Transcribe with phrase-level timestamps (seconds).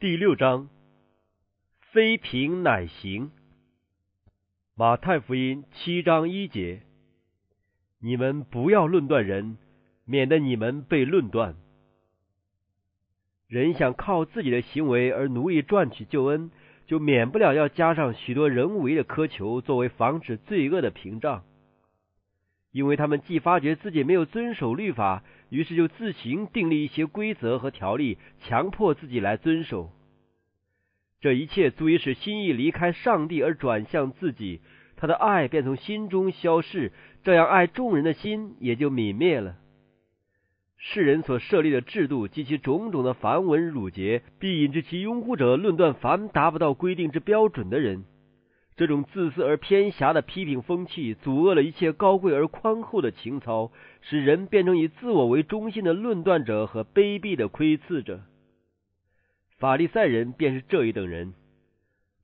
[0.00, 0.70] 第六章，
[1.92, 3.32] 非平乃行。
[4.74, 6.80] 马太福音七章一节：
[8.00, 9.58] 你们不要论断人，
[10.06, 11.54] 免得你们被论断。
[13.46, 16.50] 人想靠自己的行为而奴役赚取救恩，
[16.86, 21.44] 就免不了要加上许多人为的苛求，作为防止罪恶的屏障。
[22.72, 29.90] 因为他们既发觉自己没有遵守律法，于是就自行订立一些规则和条例，强迫自己来遵守。
[31.20, 34.60] 这一切足以使心意离开上帝而转向自己，
[34.96, 36.92] 他的爱便从心中消逝，
[37.24, 39.56] 这样爱众人的心也就泯灭了。
[40.78, 48.04] 世人所设立的制度及其种种的繁文缛节，必引致其拥护者论断凡达不到规定之标准的人。
[48.80, 53.70] 这种自私而偏狭的批评风气，阻遏了一切高贵而宽厚的情操，
[54.00, 58.22] 使人变成以自我为中心的论断者和卑鄙的窥伺者。
[59.58, 61.34] 法利赛人便是这一等人，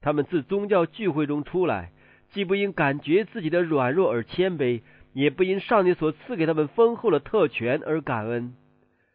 [0.01, 1.93] 他们自宗教聚会中出来，
[2.31, 4.81] 既不因感觉自己的软弱而谦卑，
[5.13, 8.55] 也不因上帝所赐给他们丰厚的特权而感恩。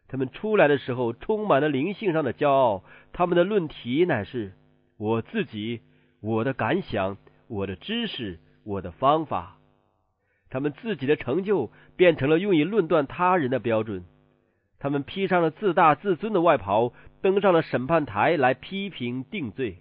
[0.06, 2.84] 他们出来的时候，充满了灵性上的骄傲。
[3.12, 4.52] 他们的论题乃是：
[4.96, 5.80] 我自己，
[6.20, 7.16] 我的感想。
[7.48, 9.58] 我的知识，我的方法，
[10.50, 14.04] 他们自己的成就变成了用以论断他人的标准。
[14.78, 19.78] 他们披上了自大自尊的外袍，登上了审判台来批评定罪。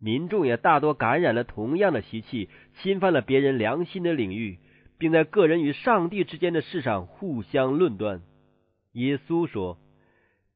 [0.00, 2.48] 民众也大多感染了同样的习气，
[2.80, 4.58] 侵犯了别人良心的领域，
[4.96, 8.22] 并在个人与上帝之间的事上互相论断。
[8.92, 9.78] 耶稣说：“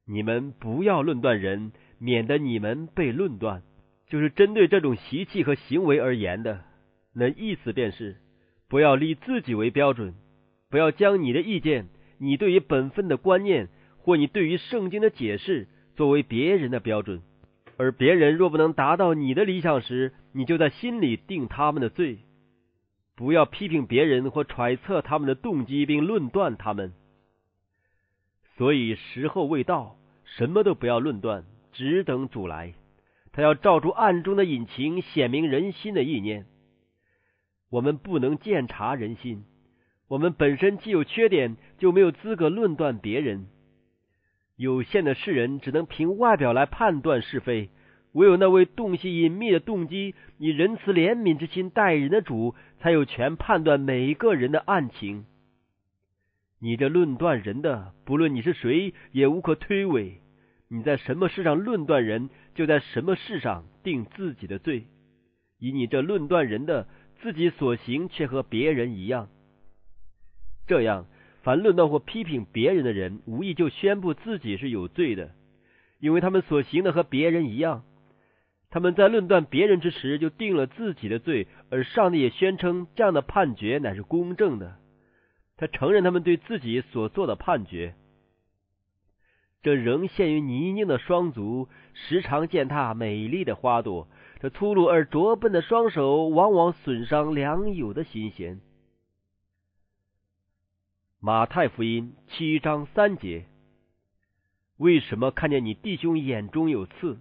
[0.05, 3.63] 你们不要论断人，免得你们被论断。”
[4.13, 6.61] 就是针对这种习气和行为而言的，
[7.13, 8.17] 那意思便是：
[8.69, 10.13] 不要立自己为标准，
[10.69, 11.87] 不要将你的意见、
[12.19, 17.23] 你对于本分的观念或你对于圣经的解释作为别人的标准。
[17.77, 22.19] 而别人若不能达到你的理想时，你就在心里定他们的罪。
[23.15, 26.93] 不要批评别人或揣测他们的动机，并论断他们。
[28.57, 32.75] 所以时候未到，什么都不要论断，只等主来。
[33.33, 36.45] 他要照出暗中的隐情，显明人心的意念。
[37.71, 39.43] 我们不能鉴察人心，
[40.07, 43.47] 我们本身既有缺点，就没有资格论断别人。
[44.55, 47.71] 有限的世人只能凭外表来判断是非，
[48.11, 55.25] 唯有那位洞悉隐秘的动机、以仁慈怜悯之心待人的主，才有权判断每一个人的案情。
[56.59, 60.19] 你这论断人的，不论你是谁，也无可推诿。
[60.69, 64.85] 你在什么事上论断人，就在什么事上定自己的罪。
[65.59, 66.87] 以你这论断人的，
[67.21, 69.29] 自己所行却和别人一样。
[70.65, 71.05] 这样，
[71.41, 75.31] 凡论断或批评别人的人，无意就宣布自己是有罪的，
[75.99, 77.83] 因为他们所行的和别人一样。
[78.69, 84.77] 他们在论断别人之时，就定了自己的罪，而上帝也宣称这样的判决乃是公正的。
[85.55, 87.93] 他承认他们对自己所做的判决。
[89.63, 94.09] 这仍陷于泥泞的双足，时常践踏美丽的花朵。
[94.41, 98.59] 这粗鲁而拙笨的双手，往往损伤良友的心弦。
[101.21, 103.45] 马太福音七章三节：
[104.75, 107.19] 为什么看见你弟兄眼中有刺？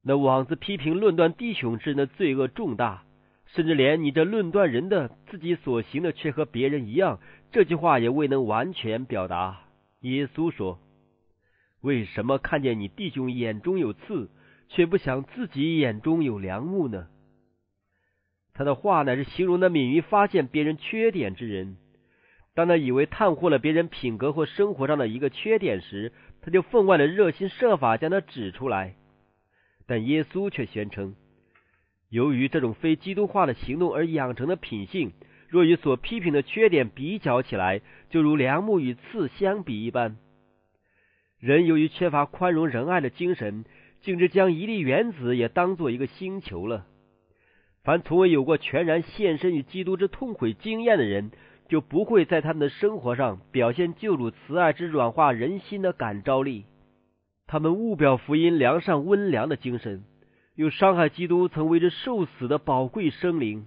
[0.00, 3.04] 那妄自批评论断弟兄之人的罪恶重大，
[3.44, 7.20] 甚至连你这论断人的自己所行的却和别人一样，
[7.50, 9.60] 这句话也未能完全表达。
[10.02, 10.78] 耶稣说
[11.80, 14.30] ：“为什么看见你弟兄眼中有刺，
[14.68, 17.08] 却不想自己眼中有良木呢？”
[18.54, 21.76] 他的话乃是形容那敏于发现别人缺点之人。
[22.54, 28.94] 当他以为探获了别人品格或生活上的一个缺点时，他就分外的热心设法将它指出来。
[29.86, 31.16] 但耶稣却宣称，
[32.10, 35.12] 由于这种非基督化的行动而养成的品性。
[35.52, 40.16] 若与所批评的缺点比较起来，就如良木与刺相比一般。
[41.38, 43.66] 人由于缺乏宽容仁爱的精神，
[44.00, 46.86] 竟至将一粒原子也当做一个星球了。
[47.84, 51.30] 凡从未有过全然献身于基督之痛悔经验的人，
[51.68, 56.64] 就不会在他们的生活上表现救主慈爱之软化人心的感召力。
[57.46, 60.02] 他们误表福音良善温良的精神，
[60.54, 63.66] 又伤害基督曾为之受死的宝贵生灵。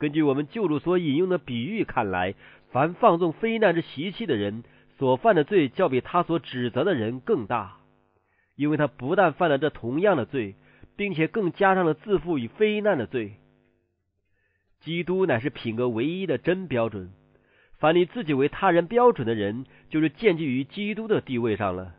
[0.00, 2.34] 根据我们旧主所引用的比喻看来，
[2.72, 4.64] 凡放纵非难之习气的人
[4.98, 7.76] 所犯的罪，较比他所指责的人更大，
[8.56, 10.54] 因为他不但犯了这同样的罪，
[10.96, 13.34] 并且更加上了自负与非难的罪。
[14.80, 17.12] 基督乃是品格唯一的真标准，
[17.78, 21.94] 凡立自己为他人标准的人，就是建基于基督的地位上了。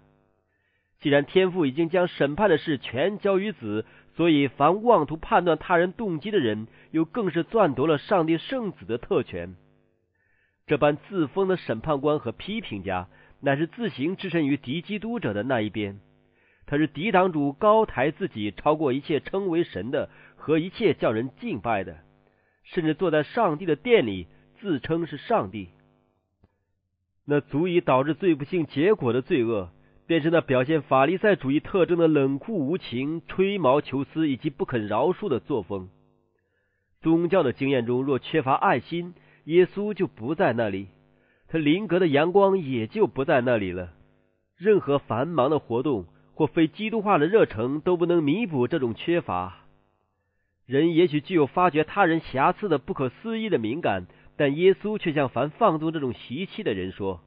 [1.02, 9.56] 既然天父已经将审判的事全交于子，所以凡妄图判断他人动机的人，又更是篡夺了上帝圣子的特权。
[10.68, 13.08] 这般自封的审判官和批评家，
[13.40, 16.00] 乃是自行置身于敌基督者的那一边。
[16.68, 21.98] 他是抵挡主高抬自己超过一切称为神的和一切叫人敬拜的，
[22.64, 24.28] 甚至坐在上帝的殿里
[24.60, 25.70] 自称是上帝。
[27.26, 29.72] 那足以导致最不幸结果的罪恶。
[30.12, 35.88] 便是那表现法利赛主义特征的冷酷无情、吹毛求疵以及不肯饶恕的作风。
[37.00, 39.14] 宗教的经验中若缺乏爱心，
[39.46, 40.88] 耶稣就不在那里，
[41.48, 43.94] 他灵格的阳光也就不在那里了。
[44.58, 49.60] 任何繁忙的活动或非基督化的热诚都不能弥补这种缺乏。
[50.66, 57.22] 人也许具有发掘他人瑕疵的不可思议的敏感，但耶稣却向凡放纵这种习气的人说：“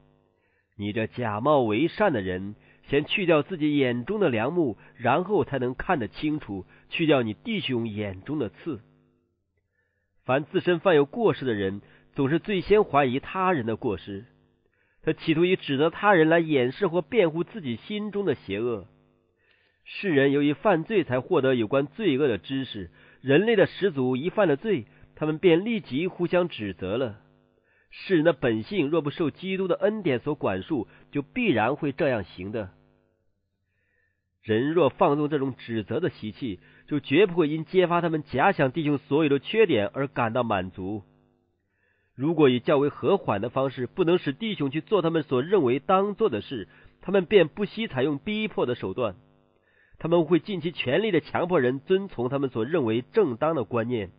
[0.77, 2.55] 你这假冒为善的人。”
[2.89, 6.67] 先去掉自己眼中的良木，然后才能看得清楚。
[6.91, 8.81] 去掉你弟兄眼中的刺。
[10.25, 11.83] 凡自身犯有过失的人，
[12.15, 14.25] 总是最先怀疑他人的过失。
[15.03, 18.87] 他企图以指责他人来掩饰或辩护自己心中的邪恶。
[19.85, 22.91] 世人由于犯罪才获得有关罪恶的知识。
[23.21, 27.21] 人类的始祖一犯了罪，他们便立即互相指责了。
[27.97, 32.71] 世人的本性若不受基督的恩典所管束，就必然会这样行的。
[34.43, 36.59] 人若放纵这种指责的习气，
[36.89, 41.05] 就绝不会因揭发他们假想弟兄所有的缺点而感到满足。
[42.17, 46.69] 如果以较为和缓的方式，不能使弟兄去做他们所认为当做的事，
[47.01, 49.15] 他们便不惜采用逼迫的手段。
[49.99, 54.11] 他们会尽其全力的强迫人遵从他们所认为正当的观念。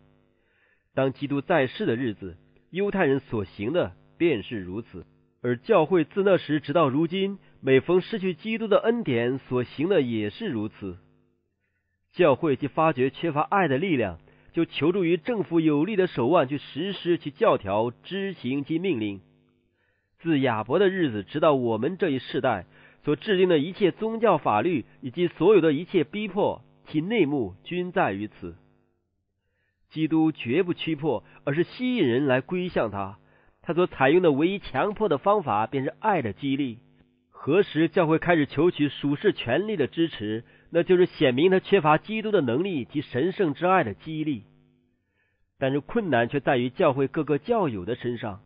[0.94, 2.38] 当基督在世的日子。
[2.70, 5.06] 犹太人所行的便是如此，
[5.40, 10.98] 而教会自那时直到如今，每逢失去基督的恩典，所行的也是如此。
[12.12, 14.18] 教会既发觉缺乏爱的力量，
[14.52, 19.20] 就求助于政府有力的手腕去实施其教条、执行其命令。
[20.20, 22.64] 自亚伯的日子直到我们这一世代，
[23.04, 28.56] 所制定的一切宗教法律以及所有的一切逼迫，其内幕均在于此。
[29.90, 33.18] 基督绝不屈迫，而是吸引人来归向他。
[33.62, 36.78] 他所采用的唯一强迫的方法，便是爱的激励。
[37.30, 44.44] 何时教会开始求取属世权力的支持，那就是显明他缺乏基督的能力及神圣之爱的激励。
[45.58, 48.40] 但是困难却在于教会各个教友的身上，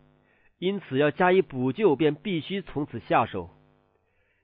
[0.59, 3.51] 因此要加以补救，便必须从此下手。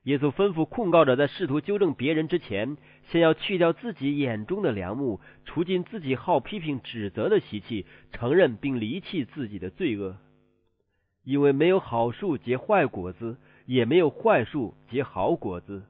[0.07, 2.77] 耶稣吩咐控告者在试图纠正别人之前，
[3.11, 10.17] 先要去掉自己眼中的良木，除尽自己好批评指责的习气，承认并离弃自己的罪恶。
[11.25, 15.83] 因为没有好树结坏果子，也没有坏树结好果子。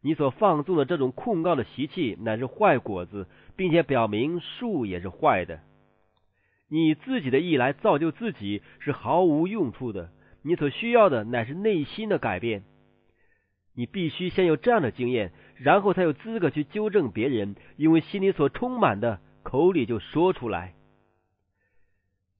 [0.00, 3.26] 你所放纵的这种控告的习气，乃是坏果子，
[3.56, 5.60] 并且表明树也是坏的。
[6.70, 10.10] 你自己的意来造就自己是毫无用处的。
[10.40, 12.64] 你所需要的乃是内心的改变。
[13.78, 20.74] 你必须先有这样的经验，然后才有资格去纠正别人，因为心里所充满的，口里就说出来。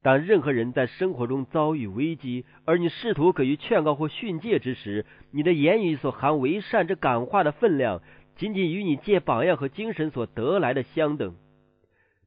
[0.02, 8.02] 当任何人在生活中遭遇危机，而你试图给予劝告或训诫之时，你的言语所含为善之感化的分量，
[8.34, 11.36] 仅仅与你借榜样和精神所得来的相等。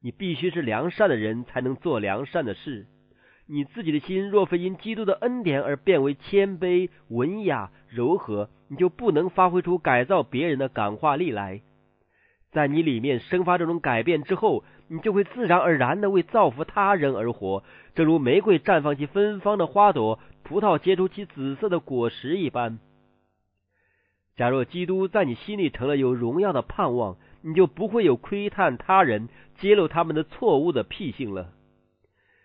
[0.00, 2.86] 你必须是良善的人，才能做良善的事。
[3.46, 11.60] 你自己的心若非因基督的恩典而变为谦卑、文雅、柔和，你就不能发挥出改造别人的感化力来。
[12.52, 17.64] 在你里面生发这种改变之后，你就会自然而然的为造福他人而活，
[17.94, 22.78] 正如玫瑰绽放其芬芳的花朵，葡萄结出其紫色的果实一般。
[24.36, 31.50] 假若基督在你心里成了有荣耀的盼望，你就不会有窥探他人、揭露他们的错误的癖性了。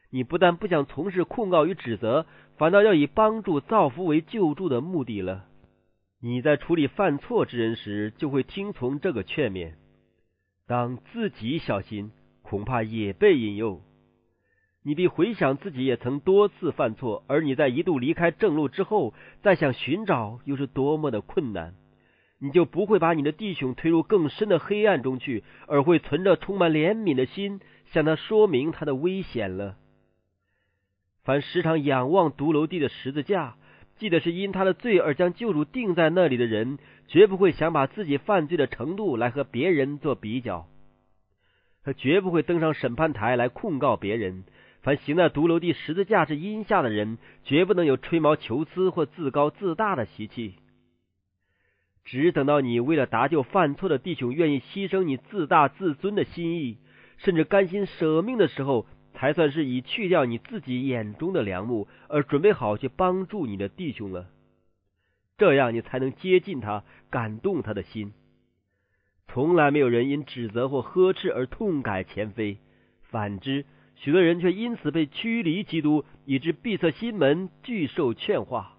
[0.09, 2.25] 你不但不想从事控告与指责，
[2.57, 5.45] 反倒要以帮助造福为救助的目的了。
[6.27, 9.75] 你在处理犯错之人时，就会听从这个劝勉。
[10.67, 13.81] 当自己小心，恐怕也被引诱。
[14.83, 21.75] 你必回想自己也曾多次犯错，而你在一度离开正路之后，再想寻找，又是多么的困难。
[22.39, 29.77] 你就不会把你的弟兄推入更深的黑暗中去，而会存着充满怜悯的心，向他说明他的危险了。
[31.23, 33.55] 凡时常仰望独楼地的十字架，
[33.97, 36.77] 记得是因他的罪而将救主定在那里的人，
[37.07, 40.67] 绝不会想把自己犯罪的程度来和别人做比较。
[41.83, 44.43] 他绝不会登上审判台来控告别人。
[44.81, 50.55] 凡行在独楼地十字架之阴下的人，绝不能有吹毛求疵或自高自大的习气。
[52.05, 56.77] 只等到你为了搭救犯错的弟兄，愿意牺牲你自大自尊的心意，
[57.17, 58.85] 甚至甘心舍命的时候，
[59.19, 64.27] 才算是已去掉你自己眼中的良木，而准备好去帮助你的弟兄了。
[65.39, 68.13] 这样，你才能接近他，感动他的心。
[69.27, 72.59] 从来没有人因指责或呵斥而痛改前非，
[73.09, 78.77] 反之，许多人却因此被驱离基督，以致闭塞心门，拒受劝化。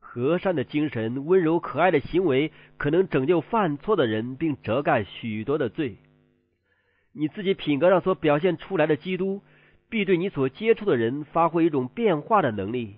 [0.00, 5.96] 和善的精神、温柔可爱的行为，可能拯救犯错的人，并遮盖许多的罪。
[7.12, 9.42] 你自己品格上所表现出来的基督，
[9.88, 12.96] 必对你所接触的人发挥一种变化的能力。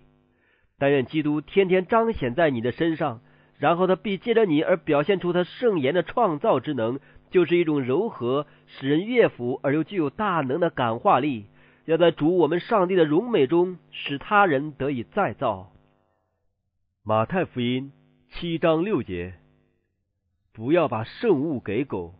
[0.78, 3.20] 但愿基督天天彰显在你的身上，
[3.58, 6.98] 然后他必借着你而表现出他圣言的创造之能，
[7.30, 11.46] 就是一种柔和、使人悦服而又具有大能的感化力，
[11.84, 15.70] 要在主我们上帝的荣美中使他人得以再造。
[17.02, 17.92] 马太福音
[18.30, 19.34] 七章六节：
[20.52, 22.14] 不要把圣物给狗。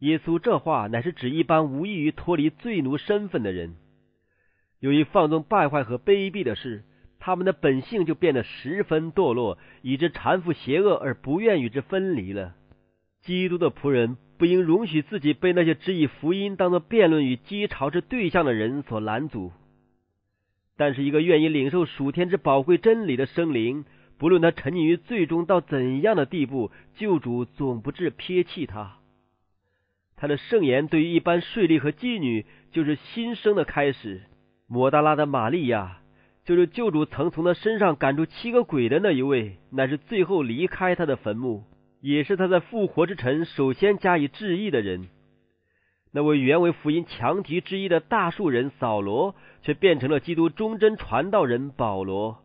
[0.00, 3.76] 耶稣这话乃是指一般无异于脱离罪奴身份的人，
[4.80, 6.84] 由于放纵败坏和卑鄙的事。
[7.22, 12.54] 他们的本性就变得十分堕落，以致缠缚邪恶而不愿与之分离了。
[13.20, 19.52] 基督的仆人不应容许自己被那些只以福音当作辩论与讥嘲之对象的人所拦阻。
[20.78, 23.84] 但是，一个愿意领受属天之宝贵真理的生灵，
[24.16, 28.96] 不论他沉溺于罪中到怎样的地步，救主总不至撇弃他。
[30.20, 34.20] 他的圣言对于一般税吏和妓女，就是新生的开始。
[34.68, 35.96] 摩达拉的玛利亚。
[36.42, 41.64] 就是救主曾从他身上赶出七个鬼的那一位，乃是最后离开他的坟墓，
[42.00, 45.08] 也是他在复活之晨首先加以致意的人。
[46.12, 52.38] 那位原为福音强敌之一的大树人扫罗，却变成了基督忠贞传道人保罗。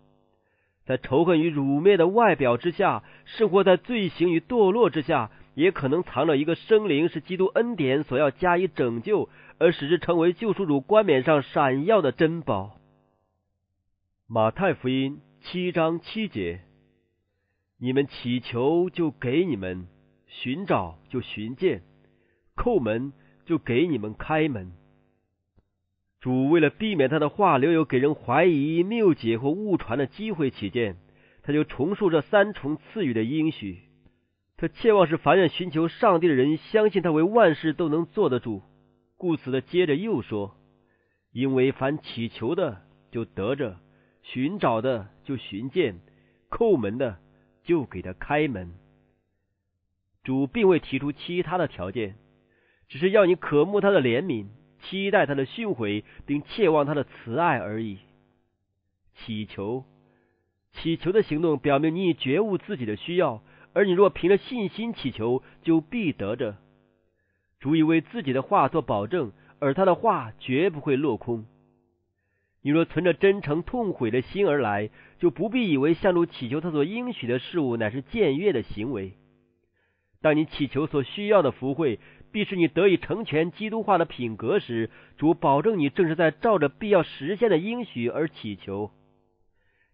[0.85, 12.77] 在仇恨与辱灭的外表之下，生活在罪行与堕落之下，也可能藏着一个生灵，是基督恩典所要加以拯救，而使之成为救赎主冠冕上闪耀的珍宝。
[14.27, 16.61] 马太福音七章七节：
[17.79, 19.87] 你们祈求，就给你们；
[20.27, 21.79] 寻找，就寻见；
[22.55, 23.13] 叩门，
[23.45, 24.73] 就给你们开门。
[26.19, 30.97] 主为了避免他的话留有给人怀疑、谬解或误传的机会起见，
[31.43, 33.84] 他就重述这三重赐予的应许。
[34.57, 38.61] 他切望是凡愿寻求上帝的人相信他为万事都能做得住，
[39.17, 40.55] 故此的接着又说：
[41.31, 42.81] 因为凡祈求的，
[43.11, 43.77] 就得着。
[44.23, 45.99] 寻找的就寻见，
[46.49, 47.19] 叩门的
[47.63, 48.73] 就给他开门。
[50.23, 52.15] 主并未提出其他的条件，
[52.87, 54.47] 只是要你渴慕他的怜悯，
[54.79, 57.99] 期待他的训诲，并切望他的慈爱而已。
[59.13, 59.85] 祈求，
[60.71, 63.43] 祈求的行动表明你已觉悟自己的需要，
[63.75, 66.55] 而你若凭着信心祈求，就必得着。
[67.59, 71.45] 主以为自己的话做保证，而他的话绝不会落空。
[72.61, 74.89] 你若存着真诚痛悔的心而来，
[75.19, 79.11] 就不必以为向主祈求他所应许的事物乃是僭越的行为。
[80.21, 81.99] 当你祈求所需要的福慧，
[82.31, 88.91] 必使你得以成全基督化的品格时，主保证你正是在照着必要实现的应许而祈求。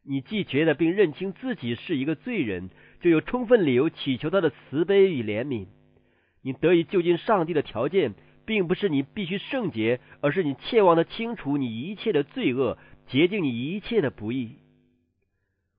[0.03, 2.69] 你既觉得并认清自己是一个罪人，
[3.01, 5.67] 就有充分理由祈求他的慈悲与怜悯。
[6.41, 8.13] 你得以就近上帝的条件。
[8.43, 14.57] 并不是你必须圣洁，而是你切望的清除你一切的罪恶，洁净你一切的不义。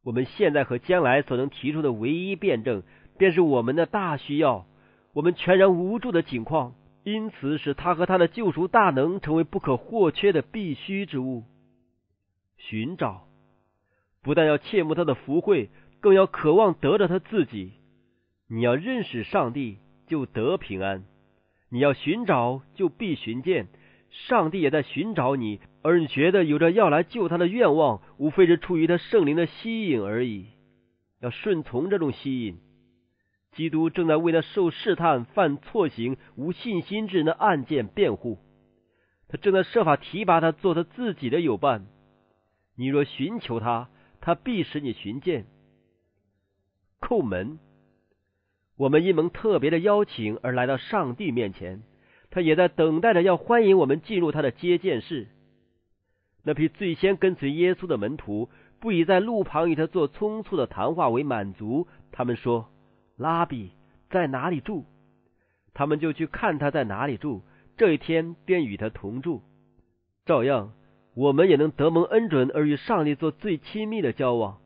[0.05, 2.85] 我们现在和将来所能提出的唯一辩证，
[3.19, 4.65] 便是我们的大需要，
[5.13, 11.43] 我们全然无助的境况，因此使他和他的救赎大能成为不可或缺的必须之物。
[12.57, 13.27] 寻找，
[14.23, 15.69] 不但要切慕他的福慧，
[16.03, 17.73] 更要渴望得着他自己。
[18.49, 21.05] 你要认识上帝，就得平安。
[21.71, 23.69] 你要寻找，就必寻见。
[24.11, 30.49] 上帝也在寻找你，而你觉得有着要来救他的愿望，无非是出于他圣灵的吸引而已。
[31.21, 32.59] 要顺从这种吸引。
[33.53, 38.39] 基督正在为那受试探、犯错行、无信心之人的案件辩护，
[39.29, 41.87] 他正在设法提拔他做他自己的友伴。
[42.77, 43.89] 你若寻求他，
[44.21, 45.47] 他必使你寻见。
[47.03, 47.59] 叩门。
[48.79, 51.83] 我们因蒙特别的邀请而来到上帝面前，
[52.31, 55.29] 他也在等待着要欢迎我们进入他的接见室。
[56.43, 58.49] 那批最先跟随耶稣的门徒
[58.81, 62.71] 不以在路旁与他做匆促的谈话为满足，他们说
[63.17, 63.73] ：“拉比
[64.09, 64.85] 在哪里住？”
[65.75, 67.43] 他们就去看他在哪里住，
[67.77, 69.43] 这一天便与他同住。
[70.25, 70.73] 照样，
[71.15, 74.59] 我们也能得蒙恩准而与上帝做最亲密的交往。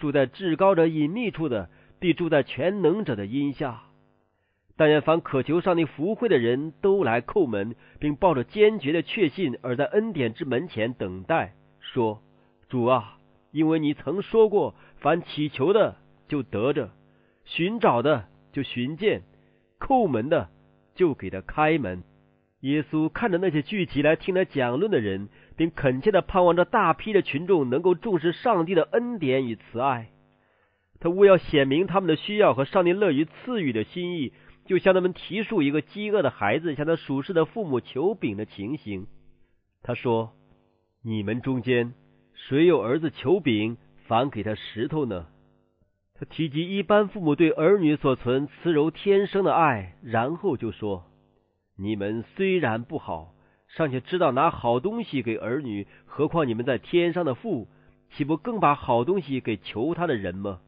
[0.00, 3.82] 住在至高者隐秘处的，必住在全能者的荫下。
[4.76, 12.22] 但愿凡渴求上帝福惠的人都来叩门，并抱着坚决的确信，而在恩典之门前等待，说
[12.70, 13.18] ：“主啊，
[13.52, 15.96] 因为你曾说过，凡祈求的
[16.28, 16.88] 就得着，
[17.44, 19.22] 寻找的就寻见，
[19.78, 20.48] 叩门的
[20.94, 22.02] 就给他开门。”
[22.60, 25.28] 耶稣看着那些聚集来听他讲论的人，
[25.60, 30.08] 并恳切的盼望着大批的群众能够重视上帝的恩典与慈爱。
[31.00, 34.32] 他为要显明他们的需要和上帝乐于赐予的心意。
[34.64, 39.06] 就向他们提述一个饥饿的孩子向他属世的父母求饼的情形。
[39.82, 40.32] 他说
[41.04, 41.92] ：“你们中间
[42.32, 43.76] 谁有儿子求饼，
[44.06, 45.26] 反给他石头呢？”
[46.14, 51.04] 他提及一般父母对儿女所存慈柔天生的爱，然后就说
[51.76, 53.34] ：“你们虽然不好，
[53.76, 57.68] 尚且知道拿好东西给儿女，何况你们在天上的父，
[58.10, 60.60] 岂不更把好东西给求他的人吗？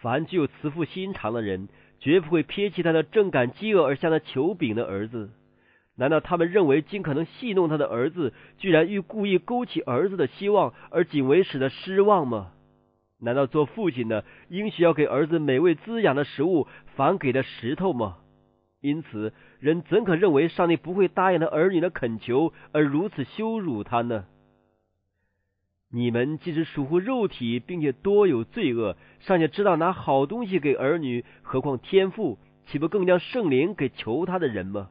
[0.00, 1.68] 凡具有慈父心肠的人。”
[1.98, 5.30] 绝不会撇弃他的正感饥饿而向他求饼的儿子。
[5.94, 12.52] 难道他们认为尽可能戏弄他的儿子，居然欲故意勾起儿子的希望，而仅为使他失望吗？
[13.18, 18.18] 难道做父亲的应许要给儿子美味滋养的食物，反给他石头吗？
[18.80, 24.26] 因此，人怎可认为上帝不会答应他儿女的恳求，而如此羞辱他呢？
[25.90, 34.90] 你们既是属乎肉体，并且多有罪恶，尚且知道拿好东西给儿女，何况天父岂不更将圣灵给求他的人吗？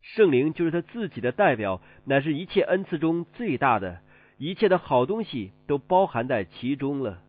[0.00, 4.00] 圣灵就是他自己的代表，乃是一切恩赐中最大的，
[4.38, 7.22] 一切的好东西都包含在其中了。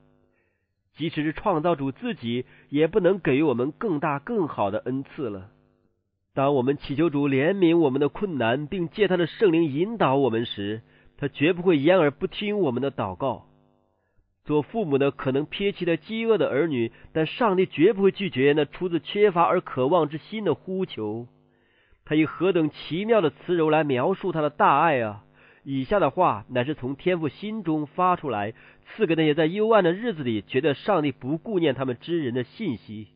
[1.00, 5.48] 即使是创造主自己，也不能给予我们更大更好的恩赐了。
[6.34, 10.82] 当我们祈求主怜悯我们的困难，并借他的圣灵引导我们时，
[11.18, 13.46] 他绝不会掩耳不听我们的祷告。
[14.44, 21.28] 做父母的可能撇弃了饥饿的儿女，但上帝绝不会拒绝那出自缺乏而渴望之心的呼求。
[22.04, 25.24] 他以何等奇妙的词柔来描述他的大爱啊！
[25.72, 28.56] 以下的话乃是从天父心中发出来，
[28.88, 33.10] 赐给那些在幽暗的日子里觉得上帝不顾念他们之人的信息。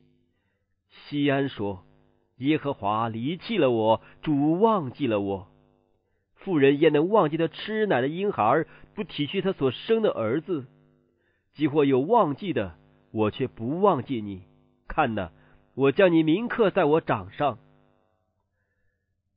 [0.88, 1.84] 西安说
[2.38, 5.48] ：“耶和华离弃了我，主忘记了我。”
[6.46, 10.68] 妇人焉能忘记他吃奶的婴孩，不体恤他所生的儿子？
[11.54, 12.76] 即或有忘记的，
[13.10, 14.44] 我却不忘记你。
[14.88, 15.32] 看呐，
[15.74, 17.58] 我将你铭刻在我掌上。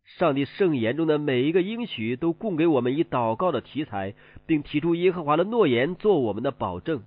[0.06, 4.14] 上帝圣言中的每一个应许，都供给我们以祷告的题材，
[4.46, 7.02] 并提出耶和华的诺言做我们的保证。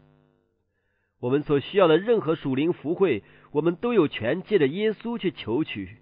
[1.19, 5.97] 我们所需要的任何属灵福惠，我们都有权借着耶稣去求取。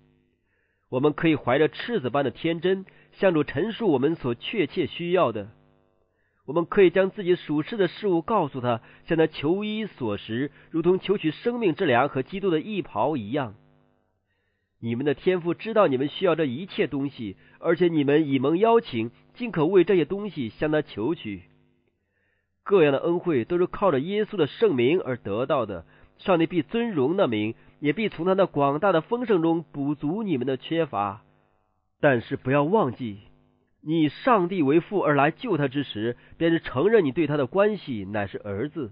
[0.89, 2.85] 我们可以怀着赤子般的天真。
[3.13, 5.49] 向主陈述我们所确切需要的，
[6.45, 13.55] 我们可以将自己属世的事物告诉他，向他求医所食，如同求取生命之粮和基督的义袍一样。
[14.79, 21.41] 你们的天父知道你们需要这一切东西，而且你们以蒙邀请，尽可为这些东西向他求取。
[22.63, 25.85] 各样的恩惠都是靠着耶稣的圣名而得到的，
[26.17, 31.23] 上帝必尊荣那名，也必从他那广大的丰盛中补足你们的缺乏。
[31.99, 33.17] 但是不要忘记，
[33.81, 38.91] 你上帝为父而来救他之时，便是承认你对他的关系乃是儿子。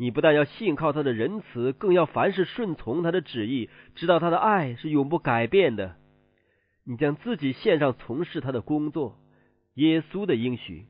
[0.00, 5.96] 你不但要信靠他的仁慈，更要凡事顺从他的旨意，知道他的爱是永不改变的。
[6.84, 9.18] 你将自己献上，从事他的工作。
[9.74, 10.86] 耶稣的应许，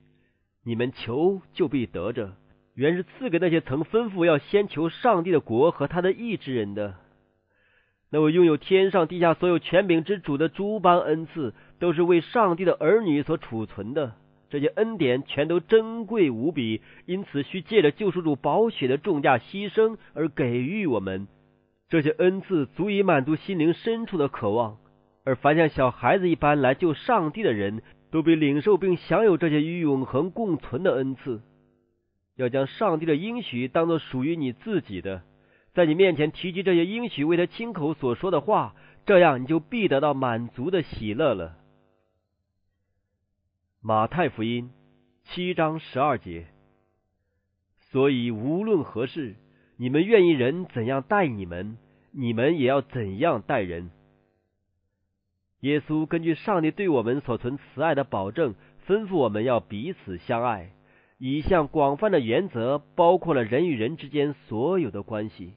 [0.62, 2.34] 你们求就必得着，
[2.74, 6.94] 原是赐给那些曾吩咐要先求上帝的国和他的义之人的。
[8.10, 14.16] 那位拥有天上地下所有权柄之主的诸般恩赐，都是为上帝的儿女所储存的。
[14.50, 21.28] 这些恩典全都珍贵无比，因此需借着救赎主宝血的重价牺牲而给予我们。
[21.88, 24.78] 这些恩赐足以满足心灵深处的渴望，
[25.24, 31.42] 而凡像小孩子一般来救上帝的人，都被领受并享有这些与永恒共存的恩赐。
[32.36, 35.22] 要将上帝的应许当作属于你自己的。
[35.74, 38.74] 在你面前提及这些应许为他亲口所说的话，
[39.06, 41.56] 这样你就必得到满足的喜乐了。
[43.80, 44.70] 马太福音
[45.22, 46.46] 七章十二节。
[47.92, 49.36] 所以无论何事，
[49.76, 51.78] 你们愿意人怎样待你们，
[52.10, 53.90] 你们也要怎样待人。
[55.60, 58.56] 耶稣根据上帝对我们所存慈爱的保证，
[58.88, 60.72] 吩咐我们要彼此相爱。
[61.18, 65.54] 一项广泛的原则包括了人与人之间所有的关系。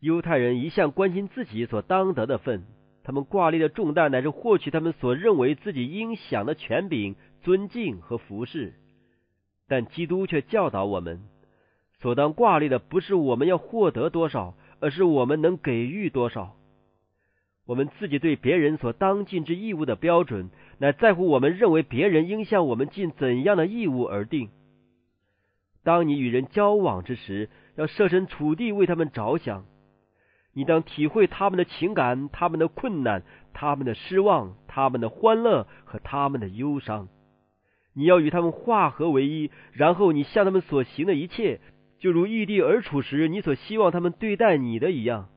[0.00, 2.64] 犹太人一向关心自己所当得的份，
[3.04, 8.74] 他们挂立的重担乃是获取他们所认为自己应享的权柄、尊敬和服侍。
[9.68, 11.22] 但基督却教导我们：
[12.00, 16.56] 所当挂虑的不是我们要获得多少，而是我们能给予多少。
[17.66, 24.50] 我们自己对别人所当尽之义务的标准，乃在乎我们认为别人应向我们尽怎样的义务而定。
[25.82, 29.64] 当你与人交往之时，要设身处地为他们着想，
[30.52, 33.22] 你当体会他们的情感、他们的困难、
[33.54, 37.08] 他们的失望、他们的欢乐和他们的忧伤。
[37.94, 41.60] 你要与他们化合为一，然后你向他们所行的一切，
[41.98, 45.28] 就如异地而处时你所希望他们对待你的一样。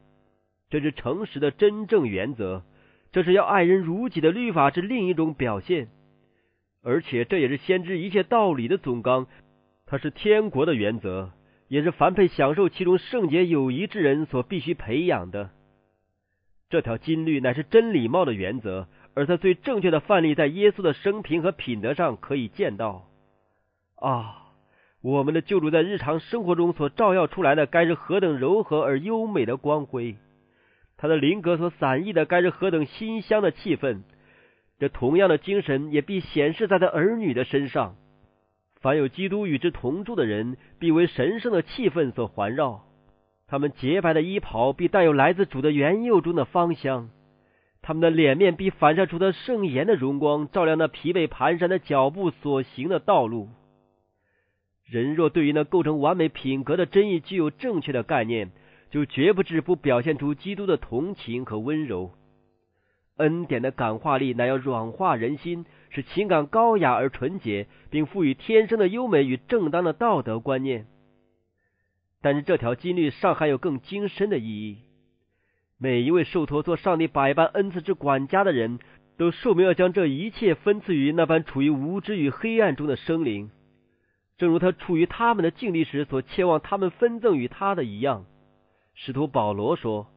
[0.70, 2.64] 这是诚实的真正原则，
[3.12, 5.88] 这是要爱人如己的律法之另一种表现，
[6.84, 9.28] 而且这也是先知一切道理的总纲。
[9.86, 11.32] 它是天国的原则，
[11.70, 15.52] 也是凡配享受其中圣洁友谊之人所必须培养的。
[16.70, 23.08] 这条金律乃是真礼貌的原则，而他最正确的范例在耶稣的生平和品德上可以见到。
[23.96, 24.52] 啊，
[25.02, 30.18] 我们的救主在日常生活中所照耀出来的，该是何等柔和而优美的光辉！
[30.98, 34.04] 他的灵格所散溢的，该是何等馨香的气氛！
[34.78, 37.96] 这同样的精神也必显示在他儿女的身上。
[38.80, 42.84] 凡有基督与之同住的人，必为神圣的气氛所环绕。
[43.48, 47.10] 他们洁白的衣袍必带有来自主的原佑中的芳香。
[47.88, 53.48] 他们的脸面必反射出他圣颜的荣光，照亮那疲惫蹒跚的脚步所行的道路。
[54.84, 58.52] 人若对于那构成完美品格的真意具有正确的概念，
[58.90, 62.12] 就绝不至不表现出基督的同情和温柔。
[63.16, 65.66] 恩典的感化力乃要软化人心。
[65.90, 70.88] 使情感高雅而纯洁，并赋予天生的优美与正当的道德观念。
[72.22, 74.80] 但是这条金律尚含有更精深的意义。
[75.80, 78.80] 每一位受托做上帝百般恩赐之管家的人，
[79.18, 83.52] 都受命要将这一切分赐于那般处于无知与黑暗中的生灵，
[84.38, 88.26] 正如他处于他们的境地时所期望他们分赠于他的一样。
[88.96, 90.08] 使徒保罗说：“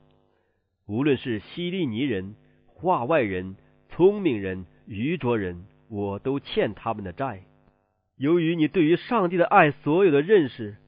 [0.89, 2.35] 无论是希利尼人、
[2.67, 3.57] 化外人、
[3.91, 7.45] 聪明人。”愚拙人，我都欠他们的债。
[8.17, 10.79] 由于你对于上帝的爱所有的认识，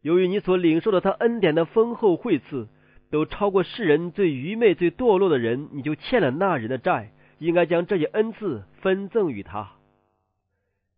[0.00, 2.68] 由于你所领受的他恩典的丰厚惠赐，
[3.10, 9.72] 都超过世人最愚昧、最堕落的人，你就欠了那人的债，应该将这些恩赐分赠于他。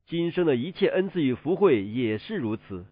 [0.06, 2.84] 今生的一切恩赐与福慧也是如此。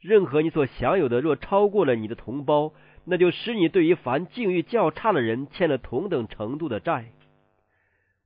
[0.00, 2.74] 任何你所享有的，若超过了你的同胞，
[3.06, 7.12] 那就使你对于凡境遇较差的人欠了同等程度的债。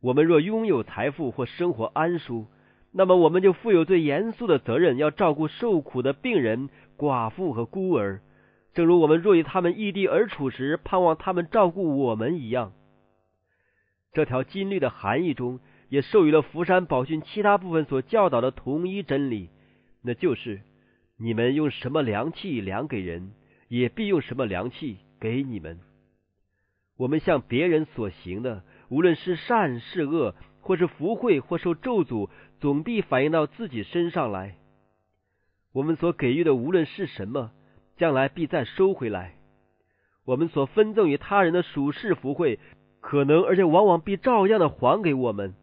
[0.00, 2.46] 我们若拥有财富或生活安舒，
[2.90, 6.68] 那么我们就负有最严肃的责任，要照顾受苦的病人、
[6.98, 8.20] 寡妇和孤儿，
[8.72, 12.72] 正如我们若与他们异地而处时，盼望他们照顾我们一样。
[14.12, 19.50] 这条金律的含义中，也授予了福山宝训其他部分所教导的同一真理，
[20.02, 20.60] 那就是：
[21.18, 23.32] 你们用什么良器量给人，
[23.68, 25.80] 也必用什么良器给你们。
[26.96, 28.62] 我们向别人所行的。
[28.88, 32.28] 无论是善是恶，或是福慧或受咒诅，
[32.58, 34.56] 总必反映到自己身上来。
[35.72, 37.52] 我们所给予的无论是什么，
[38.00, 39.34] 将来必再收回来。
[40.24, 42.58] 我们所分赠于他人的属世福慧，
[43.02, 45.54] 可能而且往往必照样的还给我们。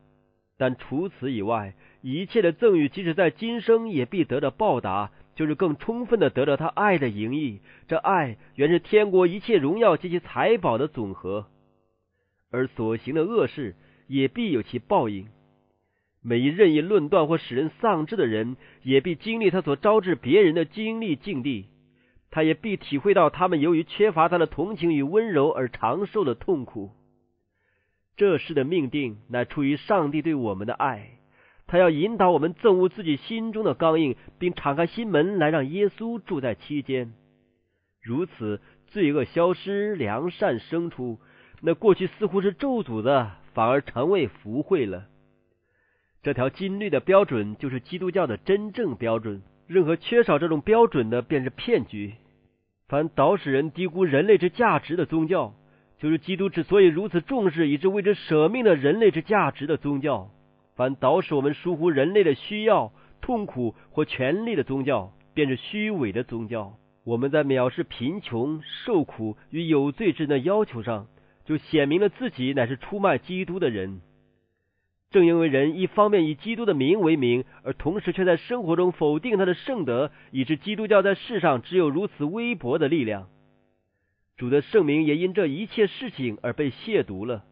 [0.56, 1.74] 但除此以外，
[2.04, 7.60] 一切的赠与，即使在今生也必得到报答，就是更充分的得到他爱的盈溢。
[7.88, 11.48] 这爱原是天国一切荣耀及其财宝的总和。
[12.52, 15.28] 而所行的恶事也必有其报应。
[16.22, 21.66] 每一任意论断或使人丧志的人，也必经历他所招致别人的经历境地。
[22.30, 26.92] 他也必体会到他们由于缺乏他的同情与温柔而长受的痛苦。
[28.16, 31.20] 这事的命定乃出于上帝对我们的爱，
[31.68, 37.14] 他要引导我们憎恶自己心中的刚硬，并敞开心门来让耶稣住在其间。
[38.02, 41.20] 如此，罪恶消失，良善生出。
[41.62, 45.06] 那过去似乎是咒诅的，反而成为福慧了。
[46.24, 49.42] 这条金律的标准就是基督教的真正标准。
[49.68, 52.14] 任何缺少这种标准的，便是骗局。
[52.88, 55.54] 凡导使人低估人类之价值的宗教，
[56.00, 60.30] 就是基督之所以如此重视以致为之舍命的人类之价值的宗教。
[60.76, 66.74] 凡导使我们疏忽人类的需要、痛苦或权利的宗教，便是虚伪的宗教。
[67.04, 71.08] 我们在藐视贫穷、受苦与有罪之人的要求上。
[71.46, 74.02] 就显明了自己乃是出卖基督的人。
[75.10, 83.30] 正因为人一方面以基督的名为名，而同时却在生活中否定他的圣德，以致基督教在世上只有如此微薄的力量。
[84.36, 87.46] 主的圣名也因这一切事情而被亵渎了。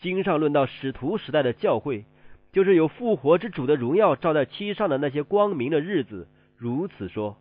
[0.00, 2.04] 经上论到使徒时代的教会，
[2.52, 7.36] 就是有复活之主的荣耀照在其上的那些光明的日子，如此说：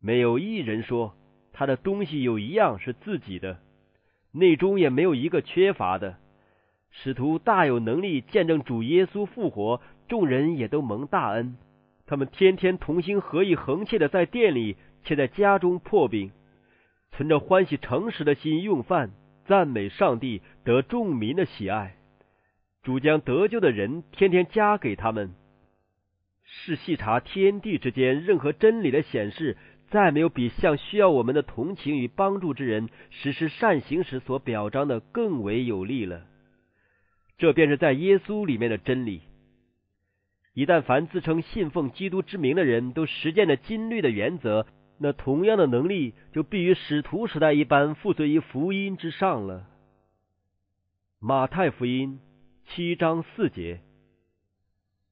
[0.00, 1.14] 没有一人说
[1.52, 3.60] 他的东西有一样是自己的，
[4.32, 6.16] 内中也没有一个缺乏的。
[6.90, 11.56] 使徒大有能力见证主耶稣复活，众人也都蒙大恩。
[12.06, 16.32] 他们天天同心合意、恒切的在店里，且在家中破饼，
[17.12, 19.12] 存着欢喜诚实的心用饭，
[19.46, 21.96] 赞美上帝，得众民的喜爱。
[22.82, 25.32] 主将得救的人天天加给他们。
[26.44, 29.56] 是细察天地之间任何真理的显示，
[29.90, 36.22] 再没有比向需要我们的同情与帮助之人实施善行时所表彰的更为有力了。
[37.40, 39.22] 这便是在耶稣里面的真理。
[40.52, 44.66] 一旦凡自称信奉基督之名的人都实践了金律的原则，
[44.98, 49.66] 那同样的能力就必于使徒时代一般附随于福音之上了。
[51.18, 52.20] 马太福音
[52.66, 53.80] 七章四节，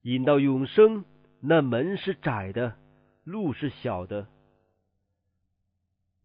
[0.03, 1.03] 引到永生。
[1.41, 2.75] 那门是窄的，
[3.23, 4.27] 路是小的。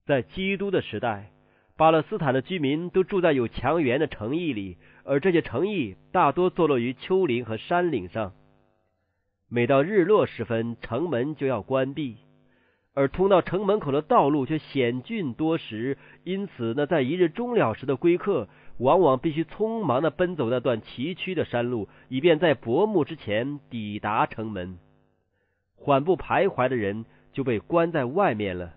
[0.05, 1.31] 在基督的时代，
[1.77, 8.33] 巴勒斯坦的居民都住在有墙垣的城邑里，而这些城邑大多坐落于丘陵和山岭上。
[9.49, 12.17] 每到日落时分，城门就要关闭，
[12.95, 18.49] 而通到城门口的道路却险峻多时，因此，那在一日终了时的归客。
[18.79, 24.79] 往往必须匆忙的奔走那段崎岖的山路，以便在薄暮之前抵达城门。
[25.77, 28.75] 缓步徘徊的人就被关在外面了。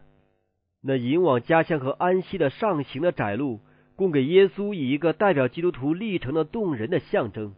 [0.88, 3.60] 那引往家乡和安息的上行的窄路，
[3.97, 7.54] 供给耶稣以一个代表基督徒历程的动人的象征。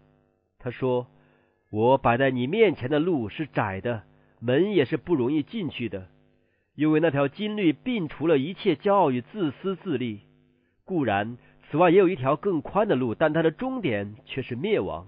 [0.57, 1.05] 他说
[1.69, 4.01] ：“我摆在你面前的路是窄的，
[4.39, 6.07] 门也是不容易进去的，
[6.73, 10.21] 因为那条金律摒除了一切骄傲与自私自利。
[10.83, 11.37] 固然，
[11.69, 15.05] 此外也有一条更宽的路，但它的终点却是灭亡。”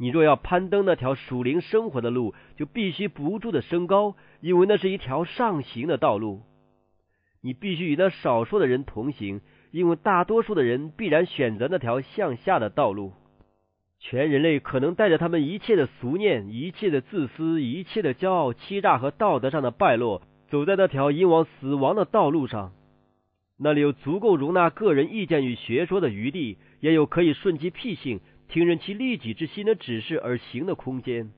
[0.00, 6.40] 你若要攀登那条属灵生活的路，就必须不住的升高，因为那是一条上行的道路。
[7.42, 13.12] 你必须与那少数的人同行，因为大多数的人必然选择那条向下的道路。
[13.98, 22.72] 全人类可能带着他们一切的俗念、一切的自私、一切的骄傲、欺诈和道德上的败落，走在那条引往死亡的道路上。
[23.58, 28.20] 那里有足够容纳个人意见与学说的余地，也有可以顺其屁性。
[28.48, 31.30] 听任其利己之心的指示而行的空间。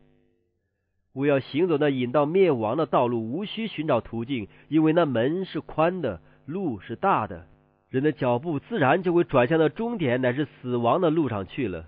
[1.15, 7.47] 我要行走那引到灭亡的道路，无需寻找途径，因为那门是宽的，路是大的，
[7.89, 11.87] 人的脚步自然就会转向那终点乃是死亡的路上去了。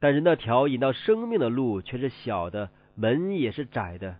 [0.00, 4.16] 但是那条引到生命的路却是小的，门也是窄的。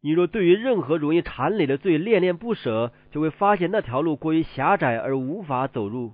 [0.00, 6.12] 你若对于任何容易缠累的罪恋恋不舍，就会发现那条路过于狭窄而无法走入。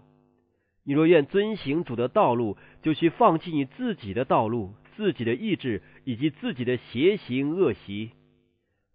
[0.85, 8.11] 你若愿遵行主的道路，就去放弃你自己的道路、自己的意志以及自己的邪行恶习。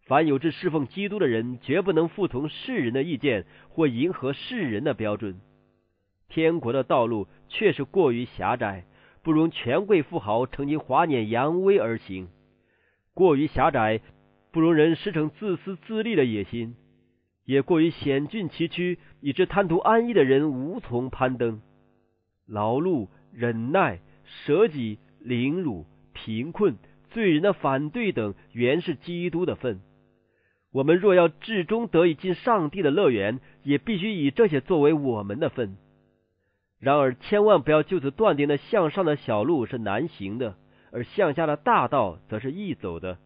[0.05, 5.39] 凡有志侍奉基督的人，绝不能服从世人的意见或迎合世人的标准。
[6.29, 8.85] 天国的道路确实过于狭窄，
[9.21, 12.27] 不容权贵富豪乘其华辇扬威而行；
[13.13, 14.01] 过于狭窄，
[14.51, 16.73] 不容人施成自私自利的野心；
[17.45, 21.61] 也过于险峻崎岖，以致贪图安逸的人无从攀登。
[22.47, 24.97] 劳碌、忍耐、舍己、
[25.29, 26.75] 凌辱、贫困、
[27.11, 29.79] 罪人的反对等，原是基督的份。
[30.71, 35.77] 我们若要至终得以进上帝的乐园，也必须以这些作为我们的份。
[36.79, 40.55] 然而，千万不要就此断定那向上的小路是难行的，
[40.91, 43.19] 而向下的大道则是易走的。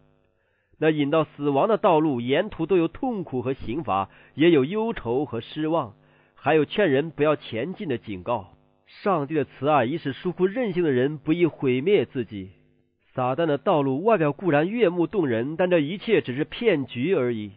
[0.76, 5.94] 那引到死亡的道路，沿途都有痛苦和刑罚，也有忧愁和失望，
[6.34, 8.50] 还有劝人不要前进的警告。
[9.02, 12.50] 上帝的慈爱，已使疏忽任性的人不易毁灭自己。
[13.12, 17.52] 撒旦的道路外表固然悦目动人，但这一切只是骗局而已。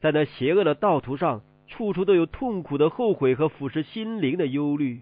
[0.00, 5.00] 在那邪恶的道途上，处处都有痛苦的后悔和腐蚀心灵的忧虑。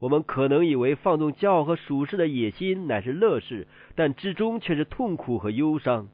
[0.00, 6.08] 我们可能以为放纵骄傲和属世的野心乃是乐事，但之中却是痛苦和忧伤。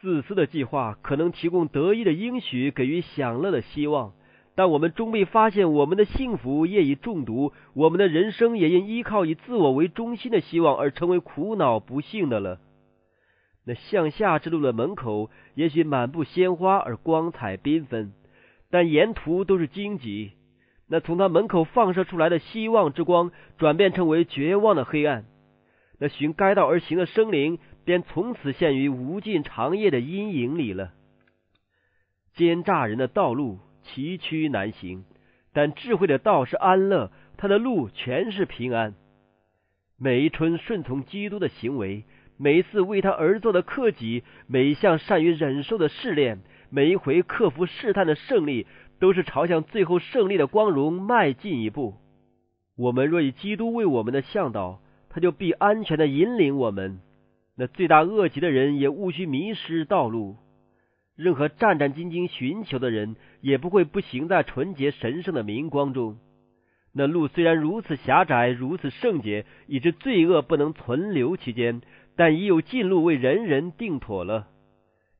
[0.00, 4.14] 自私的计划可能提供得意的应许，给予享乐的希望。
[4.56, 12.58] 但我们终被发现，我们的幸福业已中毒，我们的人生也因依靠以自我为中心的希望而成为苦恼不幸的了。
[13.64, 18.12] 那向下之路的门口，也许满布鲜花而光彩缤纷，
[18.70, 20.32] 但沿途都是荆棘。
[20.88, 25.24] 那从他门口放射出来的希望之光，转变成为绝望的黑暗。
[25.98, 30.92] 那循该道而行的生灵，便从此陷于无尽长夜的阴影里了。
[32.34, 33.60] 奸诈人的道路。
[33.94, 35.04] 崎岖难行，
[35.52, 38.94] 但智慧的道是安乐，他的路全是平安。
[39.98, 42.04] 每一春顺从基督的行为，
[42.38, 48.66] 每一次为他而做的克己，每一项善于忍受的试炼，每一回克服试探的胜利，
[48.98, 51.96] 都是朝向最后胜利的光荣迈进一步。
[52.76, 57.00] 我们若以基督为我们的向导，他就必安全的引领我们。
[57.56, 60.36] 那罪大恶极的人也务须迷失道路。
[61.20, 66.16] 任何战战兢兢寻求的人，也不会不行在纯洁神圣的明光中。
[66.94, 71.82] 那路虽然如此狭窄，如此圣洁，以致罪恶不能存留其间，
[72.16, 74.48] 但已有近路为人人定妥了。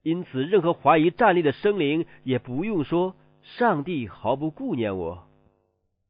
[0.02, 3.14] 因此，任何怀疑站立的生灵也不用说
[3.58, 5.28] ：“上帝毫不顾念我。”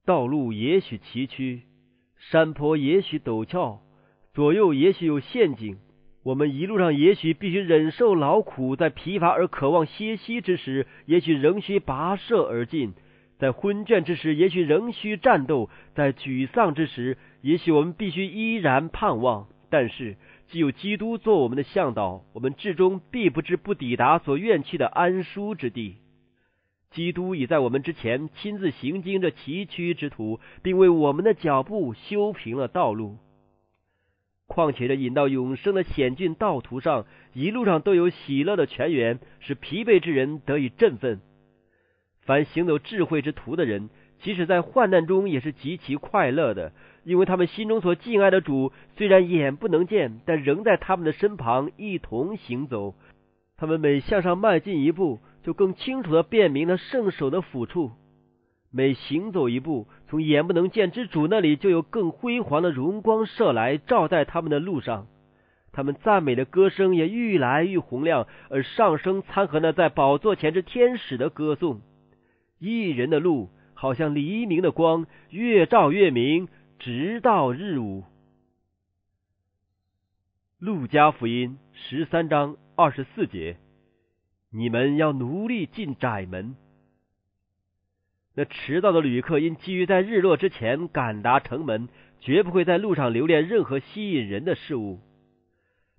[0.06, 1.62] 道路也许崎岖，
[2.16, 3.80] 山坡也许陡峭，
[4.34, 5.78] 左右也许有陷阱。
[6.30, 12.92] 我们一路上也许必须忍受劳苦，在疲乏而渴望歇息之时，也许仍需跋涉而进。
[13.36, 19.48] 在昏倦之时，也许仍需战斗；在沮丧之时，也许我们必须依然盼望。
[19.70, 20.16] 但是，
[20.46, 25.96] 既有基督做我们的向导，我们至终必不知不抵达所愿去的安舒之地。
[26.92, 33.18] 基督已在我们之前亲自行经这崎岖之途，并为我们的脚步修平了道路。
[34.52, 41.20] 况且这引到永生的险峻道途上，一路上都有喜乐的泉源，使疲惫之人得以振奋。
[42.22, 46.72] 凡行走智慧之途的人，即使在患难中也是极其快乐的，
[47.04, 52.96] 因为他们心中所敬爱的主，虽然眼不能见，但仍在他们的身旁一同行走。
[53.56, 57.92] 他们每向上迈进一步，就更清楚的辨明了圣手的抚触；
[58.72, 65.08] 每行走一步，从眼不能见之主那里，就有更辉煌的荣光射来，照在他们的路上。
[65.72, 71.80] 他们赞美的歌声也愈来愈洪亮，而上升参合那在宝座前之天使的歌颂。
[72.58, 78.04] 一人的路，好像黎明的光，越照越明，直到日午。
[80.58, 83.56] 路加福音十三章二十四节：
[84.52, 86.54] 你们要努力进窄门。
[88.34, 91.88] 那迟到的旅客因急于在日落之前赶达城门，
[92.20, 95.00] 绝不会在路上留恋任何吸引人的事物。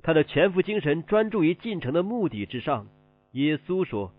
[0.02, 2.88] 他的全副精神专注于进城的目的之上。
[3.34, 4.14] 耶稣说。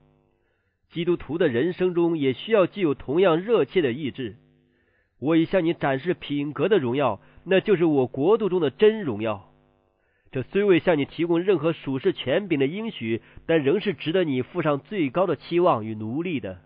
[0.90, 4.36] 基督徒的人生中也需要具有同样热切的意志。
[5.18, 9.50] 我已向你展示品格的荣耀，那就是我国度中的真荣耀。
[10.30, 16.60] 这虽未向你提供任何属世权柄的应许，但仍是值得你付上最高的期望与努力的。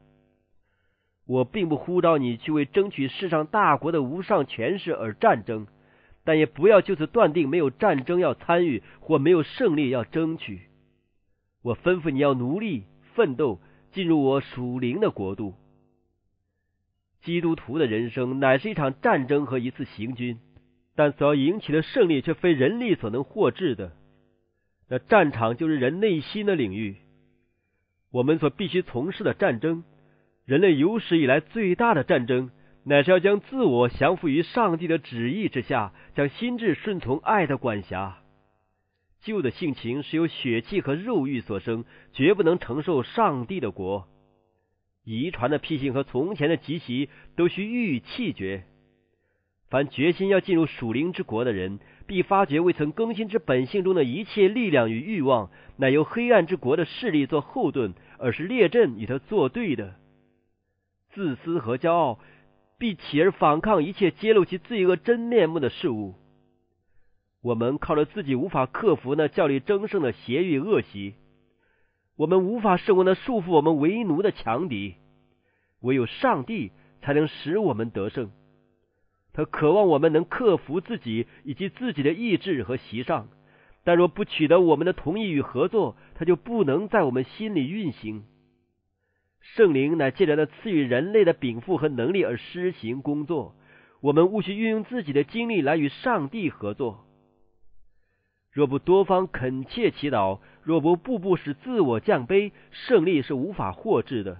[1.26, 5.66] 我并不呼召你去为争取世上大国的无上权势而战争，
[6.24, 10.62] 但也不要就此断定没有战争要参与或没有胜利要争取。
[11.62, 12.84] 我吩咐你要努力
[13.14, 13.60] 奋斗。
[13.92, 15.54] 进入我属灵的国度。
[17.22, 20.38] 基督徒的人生乃是一场战争和一次行军，
[20.94, 23.92] 但所要赢取的胜利却非人力所能获致的。
[24.90, 26.96] 那战场就是人内心的领域。
[28.10, 29.82] 我们所必须从事的战争，
[30.46, 32.52] 人类有史以来最大的战争，
[32.84, 38.18] 乃是要将自我降服于上帝的旨意之下，将心智顺从爱的管辖。
[39.22, 44.06] 旧的性情是由血气和肉欲所生，绝不能承受上帝的国。
[45.04, 48.62] 遗传的癖性和从前的疾习都需予以弃绝。
[49.68, 59.96] 凡决心要进入属灵之国的人，必发觉未曾更新之本性中的一切力量与欲望，乃由黑暗之国的势力做后盾，而是列阵与他作对的。
[61.16, 62.18] 自私和骄傲
[62.76, 66.14] 必起而反抗一切揭露其罪恶真面目的事物。
[67.40, 71.14] 我们靠着自己无法克服那教力争胜的邪欲恶习，
[72.16, 74.96] 我们无法胜过那束缚我们为奴的强敌，
[75.80, 78.30] 唯有上帝才能使我们得胜。
[79.32, 83.28] 他渴望我们能克服自己以及自己的意志和习尚，
[83.84, 88.24] 但若不取得我们的同意与合作，他就不能在我们心里运行。
[89.54, 93.54] 圣灵乃借着那赐予人类的禀赋和能力而施行工作，
[94.00, 97.06] 我们务须运用自己的精力来与上帝合作。
[98.52, 104.38] 若不多方恳切祈祷，若不步步使自我降卑，胜利是无法获致的。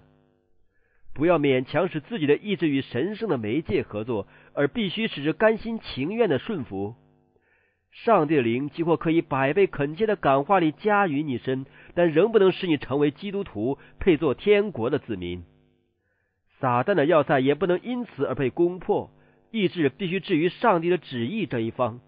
[1.14, 6.95] 不要勉强使自己的意志与神圣的媒介合作，而必须使之甘心情愿的顺服。
[8.05, 15.44] 上帝的灵几乎可以百倍恳切的感化力加于你身，但仍不能使你成为基督徒，配作天国的子民。
[16.61, 19.11] 撒旦的要塞也不能因此而被攻破。
[19.51, 22.01] 意志必须置于上帝的旨意这一方。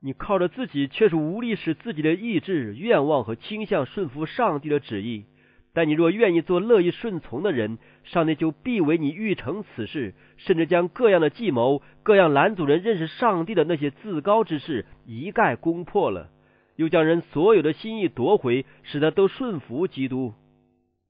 [0.00, 5.26] 你靠着自己，却是无力使自己的意志、愿望和倾向顺服上帝的旨意。
[5.72, 16.28] 但你若愿意做乐意顺从的人，上帝就必为你预成此事，甚至将各样的计谋、各样拦阻人认识上帝的那些自高之事一概攻破了。
[16.76, 20.32] 又将人所有的心意夺回，使他都顺服基督。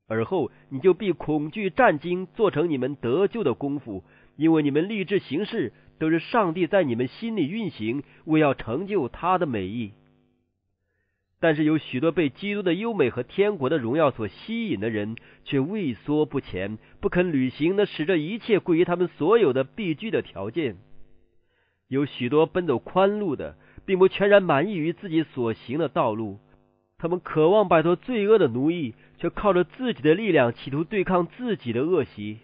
[0.08, 4.02] 而后你就必恐惧战惊，做成你们得救的功夫，
[4.36, 9.92] 因为你们立志行事，都是上帝在你们心里运行，为要成就他的美意。
[11.41, 20.76] 但是有许多被基督的优美和天国的荣耀所吸引的人，却畏缩不前，不肯履行那使这一切归于他们所有的必居的条件。
[21.88, 26.38] 有许多奔走宽路的，并不全然满意于自己所行的道路，
[26.99, 28.95] 他们渴望摆脱罪恶的奴役。
[29.20, 32.38] 却靠着自己的力量，企图对抗自己的恶习。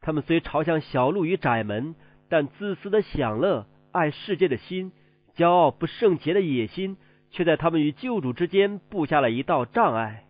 [0.00, 1.94] 他们虽朝向小路与窄门，
[2.30, 4.90] 但自私的享乐、爱世界的心、
[5.36, 6.96] 骄傲不圣洁的野心，
[7.30, 10.24] 却在他们与救主之间布下了一道障碍。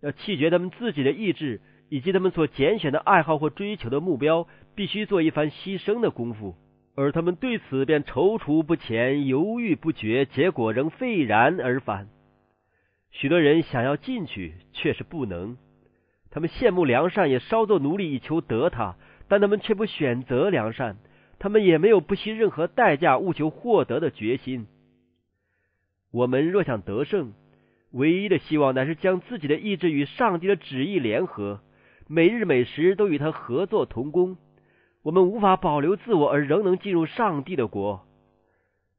[0.00, 6.56] 要弃绝他们自己的意志，以及他们所拣选的爱好或追求的目标，必须做一番牺牲的功夫。
[6.94, 12.08] 而他们对此便踌躇不前，犹豫不决，结果仍废然而返。
[13.10, 15.56] 许多人想要进去，却是不能。
[16.30, 18.96] 他们羡慕良善，也稍作努力以求得他，
[19.28, 20.96] 但他们却不选择良善。
[21.38, 24.66] 他们也没有不惜任何代价务求获得的决心。
[26.12, 27.32] 我们若想得胜，
[27.90, 31.60] 唯一的希望乃是将自己的意志与上帝的旨意联合，
[32.06, 34.36] 每日每时都与他合作同工。
[35.02, 38.06] 我们无法保留自我而仍能进入上帝的国。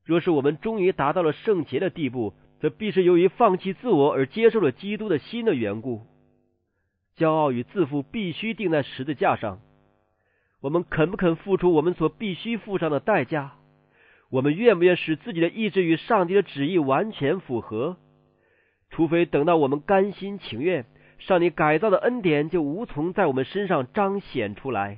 [0.03, 6.07] 若是我们终于达到了圣洁的地步，则必是由于放弃自我而接受了基督的新的缘故。
[7.15, 9.61] 骄傲与自负必须钉在十字架上。
[10.61, 13.53] 我们肯不肯付出我们所必须付上的代价？
[14.33, 17.97] 我们愿不愿使自己的意志与上帝的旨意完全符合？
[18.89, 20.87] 除非等到我们甘心情愿，
[21.19, 24.97] 上帝改造的恩典就无从在我们身上彰显出来。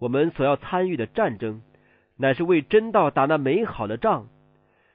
[0.00, 1.62] 我们所要参与的战争，
[2.16, 4.28] 乃是为真道打那美好的仗。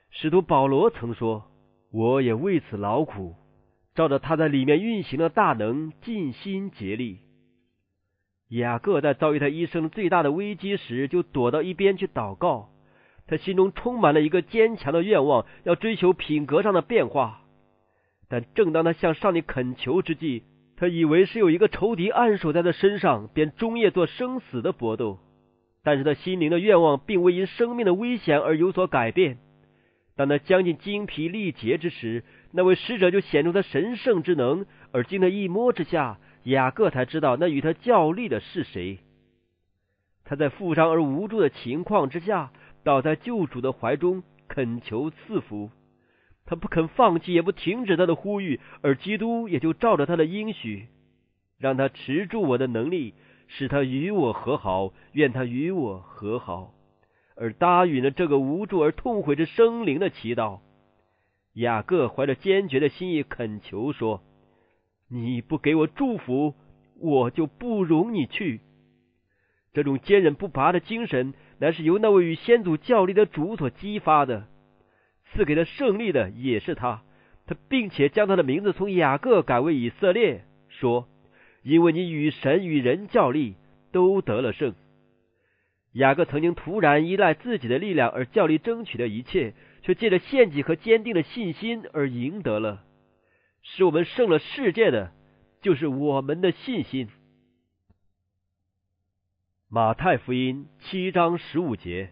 [0.09, 1.49] 使徒保罗曾说
[1.93, 3.35] ：“我也为此劳苦，
[3.95, 7.19] 照着他在里面运行的大能，尽心竭力。”
[8.51, 12.71] 雅各在遭遇他一生最大的危机时，就躲到一边去祷告。
[13.29, 17.41] 他心中充满了一个坚强的愿望，要追求品格上的变化。
[18.27, 20.41] 但正当他向上帝恳求之际，
[20.75, 25.19] 他以为是有一个仇敌暗守在他身上，便终夜做生死的搏斗。
[25.83, 29.37] 但是他心灵的愿望并未因生命的危险而有所改变。
[30.15, 38.97] 当他将近精疲力竭之时，那位使者就显出他神圣之能，而经他一摸之下，雅各才知道那与他较力的是谁。
[40.25, 42.51] 他在负伤而无助的情况之下，
[42.83, 45.69] 倒在救主的怀中，恳求赐福。
[46.45, 50.87] 他不肯放弃，也不停止他的呼吁，而基督也就照着他的应许，
[51.59, 53.13] 让他持住我的能力，
[53.47, 56.73] 使他与我和好，愿他与我和好。
[57.35, 60.59] 而答应了这个无助而痛悔之生灵的祈祷，
[61.53, 64.21] 雅各怀着坚决的心意恳求说
[65.07, 66.55] ：“你不给我祝福，
[66.99, 68.61] 我就不容你去。”
[69.71, 74.47] 这种坚韧不拔的精神，乃是由那位与先祖较力的主所激发的。
[75.31, 77.03] 赐给他胜利的也是他，
[77.45, 81.07] 他并且将他的名字从雅各改为以色列，说
[81.61, 83.55] ：“因为你与神与人较力，
[83.91, 84.73] 都得了胜。”
[85.93, 92.83] 雅各曾经突然依赖自己的力量而较力争取的一切，却借着献祭和坚定的信心而赢得了。
[93.61, 95.11] 使我们胜了世界的，
[95.61, 97.09] 就是我们的信心。
[99.71, 102.09] 马太福音七章十五节：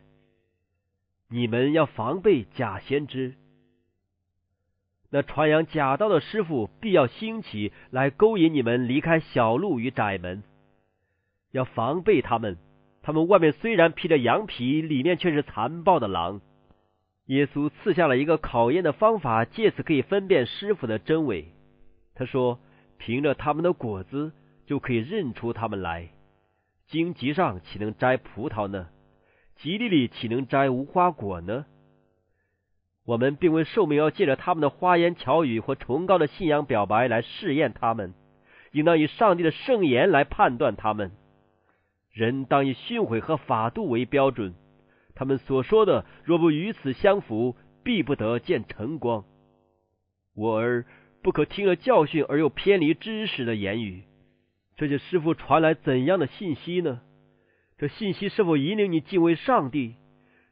[1.27, 3.33] 你们要防备假先知，
[5.09, 10.43] 那传扬假道的师傅必要兴起来勾引你们离开小路与窄门，
[11.49, 12.59] 要防备他们。
[13.01, 16.41] 他们外面虽然披着羊皮，里面却是残暴的狼。
[17.25, 21.47] 耶稣赐下了一个考验的方法，借此可以分辨师傅的真伪。
[22.13, 22.59] 他说
[22.99, 24.31] ：“凭着他们的果子，
[24.67, 26.09] 就可以认出他们来。
[26.87, 28.87] 荆棘上岂能摘葡萄呢？
[29.55, 31.65] 吉利里岂能摘无花果呢？”
[33.05, 38.13] 我们并未受命要借着他们的花言巧语或崇高的信仰表白来试验他们，
[38.71, 41.11] 应当以上帝的圣言来判断他们。
[42.11, 44.55] 人当以训诲和法度为标准，
[45.15, 49.23] 他们所说的若不与此相符，必不得见晨光。
[50.35, 50.85] 我儿
[51.21, 54.03] 不可听了教训而又偏离知识的言语。
[54.77, 57.01] 这些师傅传来怎样的信息呢？
[57.79, 59.95] 这信息是否引领你敬畏上帝？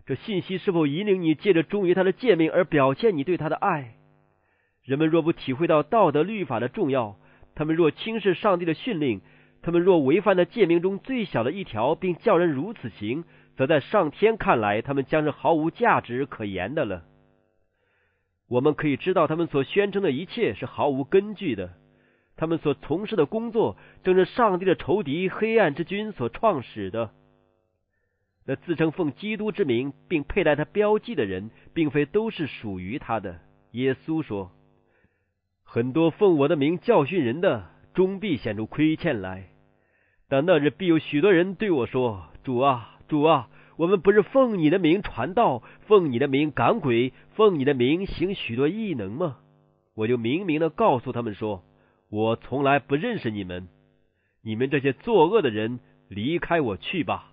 [0.06, 3.96] 这信息是否引领你借着忠于他的诫命而表现你对他的爱？
[4.84, 7.18] 人们若不体会到道德律法的重要，
[7.54, 9.22] 他们若轻视上帝的训令。
[9.62, 13.24] 他们若违反了诫命中最小的一条，并叫人如此行，
[13.56, 17.04] 则在上天看来，他们将是毫无价值可言的了。
[18.48, 21.74] 我们可以知道，他们所宣称的一切是毫无根据的。
[22.38, 27.12] 他们所从事的工作，正是上帝的仇敌黑暗之君所创始的。
[28.46, 33.40] 那自称奉基督之名，并佩戴他标记的人，并非都是属于他的。
[33.72, 34.52] 耶稣说
[35.64, 39.50] ：“很多奉我的名教训人的，终必显出亏欠来。
[40.28, 49.40] 但那日必有许多人对我说：‘主啊，主啊！’”我们不是奉你的名传道，奉你的名赶鬼，奉你的名行许多异能吗？
[49.96, 51.62] 我就明明的告诉他们说，
[52.10, 53.68] 我从来不认识你们，
[54.42, 57.32] 你们这些作恶的人，离开我去吧。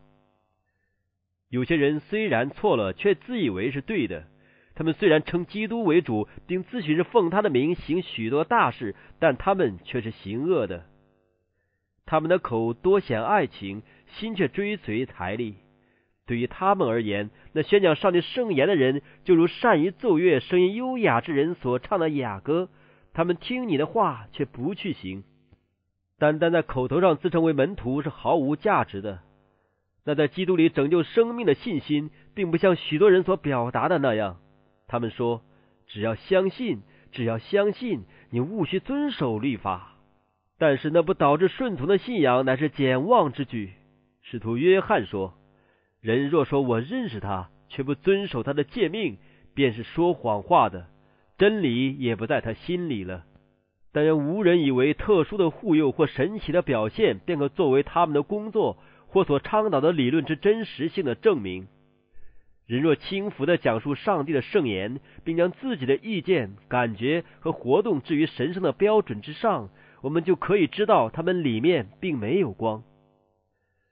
[1.51, 4.23] 有些人虽然错了，却自以为是对的；
[4.75, 10.87] 他们虽然称基督为主，并自诩是奉他的名行许多大事，但他们却是行恶的。
[12.07, 15.57] 他们的口多显爱情，心却追随财力。
[16.27, 22.71] 对于他们而言，那宣讲上帝圣言的人，就如善于奏乐、声音优雅之人所唱的雅歌。
[23.13, 25.25] 他们听你的话，却不去行，
[26.19, 29.21] 单单在口头上自称为门徒是毫无价值的。
[30.05, 34.39] 那在基督里拯救生命的信心，并不像许多人所表达的那样。
[34.89, 35.43] 他们说
[35.87, 36.83] ：“只要相信，
[37.13, 39.97] 只要相信，你务须遵守律法。”
[40.59, 43.73] 但是那不导致顺从的信仰，乃是简妄之举。
[44.23, 45.35] 使徒约翰说。
[46.01, 49.19] 人若说我认识他，却不遵守他的诫命，
[49.55, 50.89] 便是说谎话的，
[51.39, 53.25] 真理也不在他心里了。
[53.93, 61.69] 但愿无人以为特殊的护佑或神奇的表现，便可作为他们的工作或所倡导的理论之真实性的证明。
[62.67, 69.69] 人若轻浮的讲述上帝的圣言，并将自己的意见、感觉和活动置于神圣的标准之上，
[70.01, 72.83] 我们就可以知道他们里面并没有光。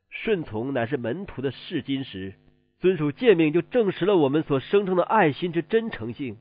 [0.09, 2.35] 顺从乃是门徒的试金石，
[2.79, 6.39] 遵守诫命就证实了我们所声称的爱心之真诚性。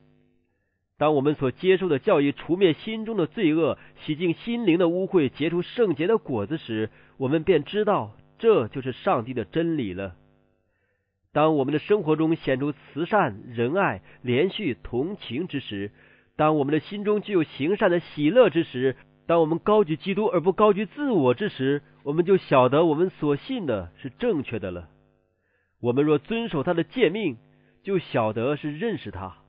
[1.00, 10.14] 当我们所接受的教义除灭心中的罪恶，洗净心灵的污秽，结出圣洁的果子时，我们便知道这就是上帝的真理了。
[11.32, 15.90] 当我们的生活中显出慈善、仁爱、连续、同情之时，
[16.36, 18.94] 当我们的心中具有行善的喜乐之时，
[19.26, 24.90] 当我们高举基督而不高举自我之时，我们就晓得我们所信的是正确的了。
[25.80, 27.38] 我们若遵守他的诫命，
[27.82, 29.39] 就晓得是认识他。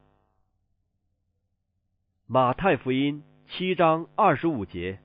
[2.33, 4.99] 马太福音七章二十五节：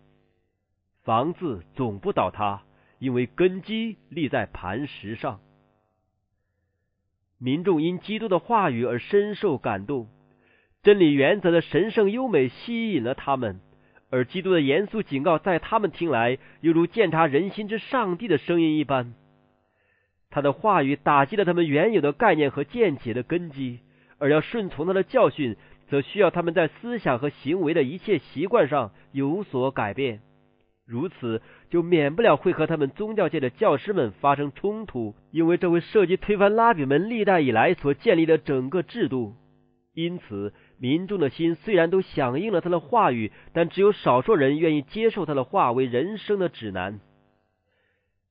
[1.02, 2.62] 房子总不倒塌，
[3.00, 5.40] 因为根基立在磐石上。
[7.38, 10.06] 民众因基督的话语而深受感动，
[10.84, 13.58] 真理原则的神圣优美吸引了他们。
[14.08, 19.14] 而基督的严肃警告，在他们听来，犹如鉴察人心之上帝的声音一般。
[20.30, 23.80] 他的话语打击了他们原有的概念和见解的根基，
[24.18, 25.56] 而要顺从他的教训，
[25.88, 30.20] 则需要他们在思想和行为的一切习惯上有所改变。
[30.86, 39.34] 如此，就免不了会和他们宗教界的教师们发生冲突，因为这会涉及推翻拉比们历代以来所建立的整个制度。
[39.94, 40.52] 因此。
[40.78, 47.00] 民众的心虽然都响应了他的话语，但只有少数人愿意接受他的话为人生的指南。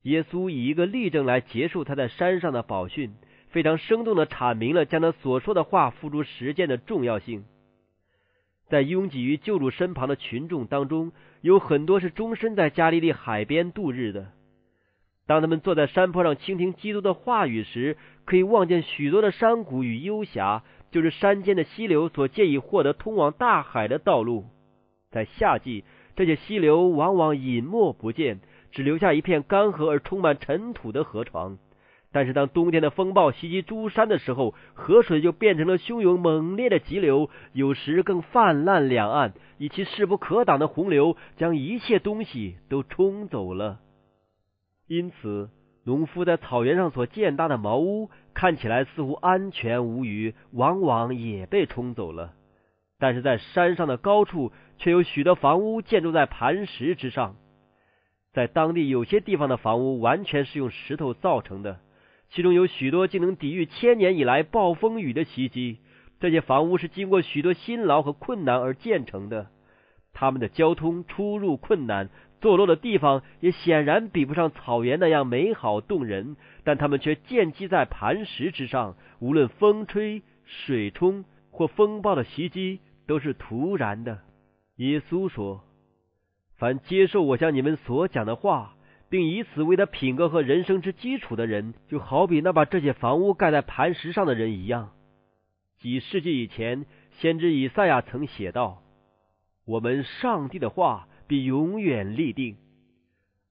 [0.03, 3.15] 耶稣以一个例证来结束他在山上的宝训，
[3.55, 7.45] 非常生动的阐明了将他所说的话付诸实践的重要性。
[8.67, 14.33] 在拥挤于救主身旁的群众当中，有很多是终身在加利利海边度日的。
[15.25, 17.95] 当他们坐在山坡上倾听基督的话语时，
[18.25, 20.63] 可以望见许多的山谷与幽峡。
[20.91, 24.45] 就是山间的溪流所借以获得通往大海的道路。
[25.11, 25.85] 在夏季，
[26.17, 28.41] 这些溪流往往隐没不见，
[28.71, 31.57] 只留下一片干涸而充满尘土的河床。
[32.15, 43.81] 但是，当冬天的风暴袭击珠山的时候，河水就变成了汹涌猛烈的急流，有时更泛滥两岸，以其势不可挡的洪流将一切东西都冲走了。
[44.87, 45.49] 因此，
[45.83, 48.09] 农夫在草原上所建搭的茅屋。
[48.33, 52.31] 看起来似乎安全无虞，往往也被冲走了。
[52.97, 57.35] 但是在山上的高处，却有许多房屋建筑在磐石之上。
[58.31, 61.79] 在当地有些地方的房屋完全是用石头造成的，
[62.35, 65.79] 其中有许多竟能抵御千年以来暴风雨的袭击。
[66.19, 69.47] 这些房屋是经过许多辛劳和困难而建成的，
[70.11, 72.09] 他们的交通出入困难。
[72.41, 84.19] 坐落的地方也显然比不上草原那样美好动人，但他们却建基在磐石之上，无论风吹、水冲或风暴的袭击，都是突然的。
[84.75, 85.63] 耶稣说
[86.59, 88.75] ：“凡接受我向你们所讲的话，
[89.09, 94.91] 并以此为他品格和人生之基础的人，就好比那把这些房屋盖在磐石上的人一样。
[95.79, 96.85] 几世纪以前，
[97.19, 98.81] 先知以赛亚曾写道
[99.65, 102.57] ：“我们上帝的话必永远立定。”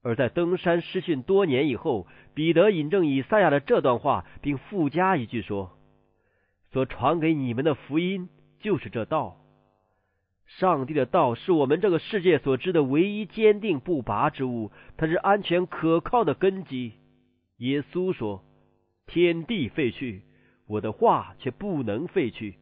[0.03, 5.79] 而在登山失训多年以后，彼得引证以赛亚的这段话，并附加一句说
[6.73, 8.29] ：“所传给你们的福音
[8.61, 9.39] 就是这道。
[10.47, 16.93] 上帝的道是我们这个世界所知的唯一坚定不拔之物，它是安全可靠的根基。”
[17.59, 18.45] 耶稣说
[19.07, 20.23] ：“天地废去，
[20.67, 22.57] 我的话却不能废去。”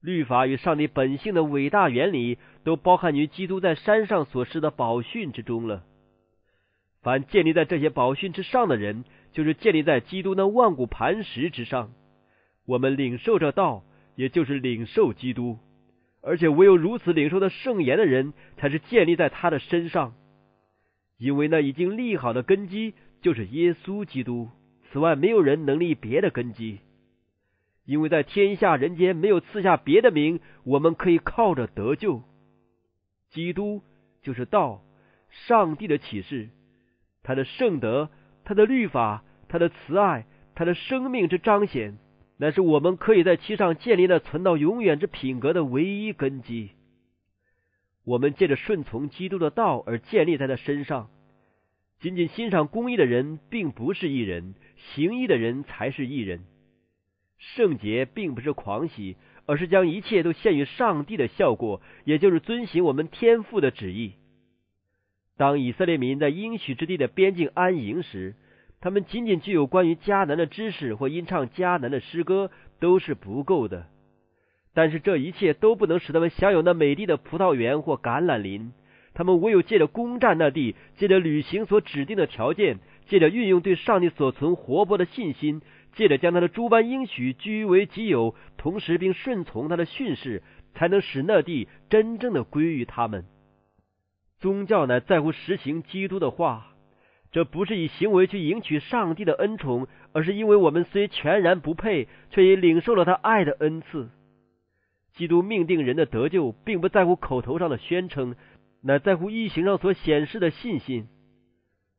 [0.00, 5.84] 律法与上帝本性的伟大原理，都包含于基督在山上所施的宝训之中了。
[7.02, 11.92] 凡建立在这些宝训之上的人，就是建立在基督那万古磐石之上。
[12.66, 13.84] 我们领受这道，
[14.16, 15.58] 也就是领受基督，
[16.22, 20.14] 而且唯有如此领受的圣言的人，才是建立在他的身上。
[21.18, 24.48] 因为那已经立好的根基，就是耶稣基督。
[24.90, 26.80] 此外，没有人能立别的根基。
[27.84, 32.22] 因为在天下人间没有赐下别的名，我们可以靠着得救。
[33.30, 33.82] 基督
[34.22, 34.82] 就是道，
[35.28, 36.50] 上帝的启示。
[37.22, 38.10] 他的圣德，
[38.44, 41.98] 他的律法，他的慈爱，他的生命之彰显，
[42.40, 46.70] 乃是我们可以在其上建立的存到永远之品格的唯一根基。
[48.02, 51.10] 我们借着顺从基督的道而建立在他身上。
[52.00, 54.54] 仅仅欣赏公义的人并不是义人，
[54.94, 56.46] 行义的人才是义人。
[57.36, 64.14] 圣洁并不是狂喜，而是将一切都献于上帝的效果，也就是遵行我们天父的旨意。
[65.36, 68.34] 当以色列民在应许之地的边境安营时，
[68.80, 73.86] 他们仅仅具有关于迦南的知识或吟唱迦南的诗歌都是不够的。
[74.72, 78.72] 但是这一切都不能使他们享有那美丽的葡萄园或橄榄林。
[79.12, 85.60] 他们唯有借着攻占那地，借着履行所指定的条件，借着运用对上帝所存活泼的信心，
[85.94, 93.26] 借着将他的诸般应许据为己有，同时并顺从他的训示，才能使那地真正的归于他们。
[94.38, 96.69] 宗教乃在乎实行基督的话，
[97.32, 104.10] 这不是以行为去赢取上帝的恩宠，而是因为我们虽全然不配，却也领受了他爱的恩赐。
[105.14, 108.34] 基督命定人的得救，并不在乎口头上的宣称，
[108.82, 111.08] 乃在乎意行上所显示的信心。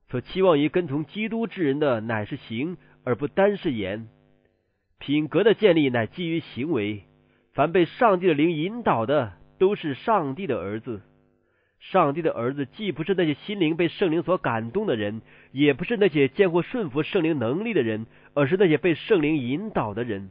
[0.09, 4.09] 所期望于跟从基督之人的，乃是行，而不单是言。
[4.99, 7.03] 品格的建立乃基于行为。
[7.53, 11.01] 凡被上帝的灵引导的，都是上帝的儿子。
[11.81, 15.21] 上帝的儿子既不是那些心灵被圣灵所感动的人，
[15.51, 18.05] 也不是那些见过顺服圣灵能力的人，
[18.35, 20.29] 而是那些被圣灵引导的人。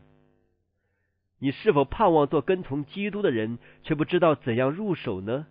[1.41, 5.47] 你是否盼望做跟从基督的人，却不知道怎样入手呢？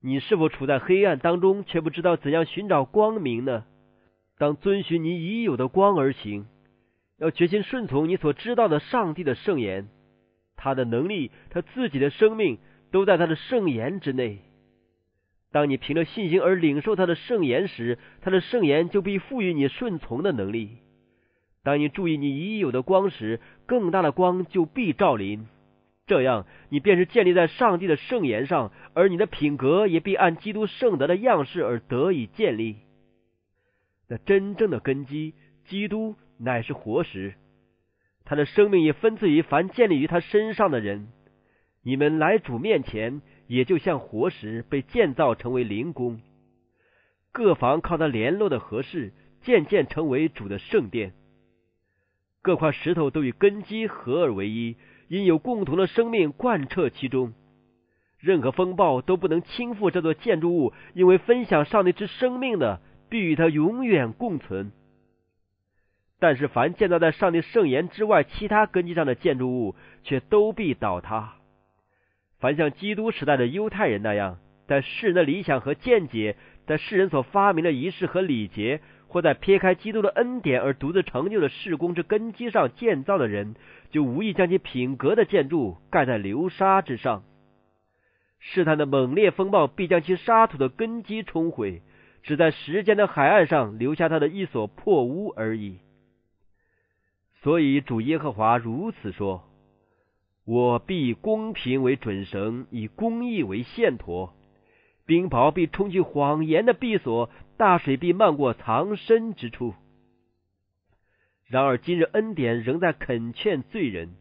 [0.00, 3.64] 你是否处在黑暗当中，却不知道怎样寻找光明呢？
[4.38, 6.46] 当遵循你已有的光而行，
[7.18, 9.88] 要决心顺从你所知道的上帝的圣言，
[10.56, 12.56] 他的能力，他自己的生命，
[12.90, 14.38] 都在他的圣言之内。
[15.52, 20.78] 当你凭着信心而领受他的圣言时，他的圣言就必赋予你顺从的能力。
[21.64, 25.48] 当你注意你已有的光时，更大的光就必照临。
[26.06, 32.76] 这样，你便是建立在上帝的圣言上，而你的品格也必按基督圣德的样式而得以建立。
[34.08, 35.34] 那真正的根基，
[35.66, 37.34] 基督乃是活石，
[38.24, 41.08] 他的生命也分赐于凡建立于他身上的人。
[41.82, 43.20] 你们来主面前。
[43.50, 46.20] 也就像活石被建造成为灵宫，
[47.32, 51.14] 各房靠它联络的合适，渐渐成为主的圣殿。
[52.42, 54.76] 各块石头都与根基合而为一，
[55.08, 57.34] 因有共同的生命贯彻其中。
[58.20, 64.70] 任何风暴都不能倾覆这座建筑物，因为分享上帝之生命的，必与它永远共存。
[66.20, 69.74] 但是，凡建造在上帝圣言之外其他根基上的建筑物，
[70.04, 71.39] 却都必倒塌。
[72.40, 76.36] 凡像基督时代的犹太人那样，在世人的理想和见解，
[76.66, 83.56] 在世人所发明的仪式和礼节，或在撇开基督的恩典而独自成就的事工之根基上建造的人，
[83.90, 87.24] 就无意将其品格的建筑盖在流沙之上。
[88.38, 91.82] 试探的猛烈风暴必将其沙土的根基冲毁，
[92.22, 95.80] 只在时间的海岸上留下他的一所破屋而已。
[97.42, 99.49] 所以主耶和华如此说。
[100.44, 104.30] 我必公平为准绳，以公义为线砣。
[105.06, 109.74] 冰雹必冲去谎言的闭锁，大水必漫过藏身之处。
[111.46, 114.14] 然而今日恩典仍在恳劝罪人。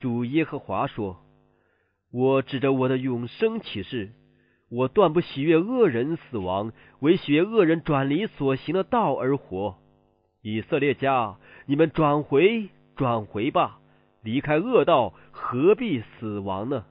[0.00, 1.20] 主耶和华说
[2.10, 4.12] ：“我指着我的永生启示，
[4.70, 9.78] 我断不喜悦恶人死亡，唯喜悦恶人转离所行的道而活。
[10.40, 11.36] 以色列家，
[11.66, 13.80] 你们转回，转回吧。”
[14.22, 16.84] 离开恶道，何必死亡呢？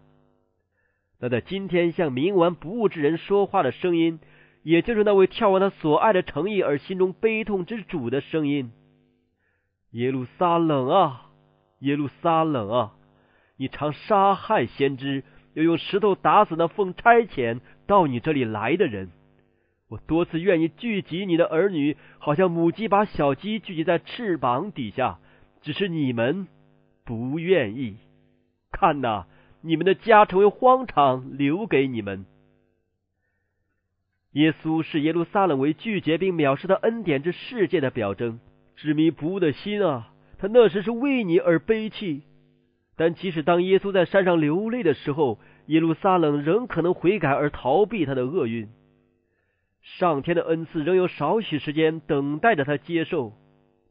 [1.20, 4.20] 那在今天向冥顽不悟之人说话的声音，
[4.64, 8.72] 也就是那位眺望他所爱的诚意而心中悲痛之主的声音。
[9.92, 11.32] 耶路撒冷啊，
[11.80, 12.94] 耶路撒冷啊！
[13.58, 15.24] 你常杀害先知，
[15.54, 19.10] 又用石头打死那奉差遣到你这里来的人。
[19.90, 25.18] 我多次愿意聚集你的儿女，好像母鸡把小鸡聚集在翅膀底下，
[25.64, 26.48] 只是你们
[27.08, 27.96] 不愿意。
[28.72, 29.26] 看呐，
[29.62, 32.26] 你们的家成为荒场，留给你们。
[34.34, 38.40] 耶稣视耶路撒冷为拒绝并藐视他恩典之世界的表征。
[38.76, 42.22] 执迷不悟的心啊，他那时是为你而悲泣。
[42.96, 48.70] 但即使当耶稣在山上流泪的时候，耶路撒冷仍可能悔改而逃避他的厄运。
[49.82, 53.34] 上天的恩赐仍有少许时间等待着他接受。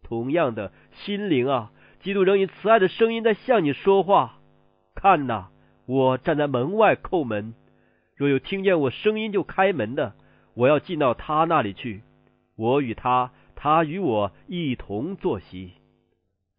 [0.02, 1.72] 同样的心灵啊，
[2.06, 4.38] 基督仍以慈爱的声音在向你说话。
[4.94, 5.46] 看呐，
[5.86, 7.52] 我站在门外叩门，
[8.14, 10.14] 若有听见我声音就开门的，
[10.54, 12.02] 我要进到他那里去，
[12.56, 15.72] 我与他，他与我一同坐席。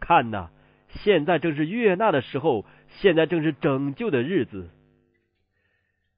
[0.01, 0.49] 看呐，
[0.89, 2.65] 现在正是悦纳的时候，
[2.99, 4.69] 现在正是拯救的日子。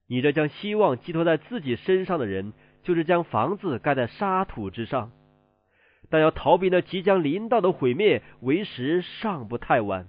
[0.08, 2.52] 你这将希望寄托在自己身上的人。
[2.82, 5.12] 就是将房子盖在沙土之上，
[6.10, 10.08] 但要逃避那即将临到的毁灭，为时尚不太晚。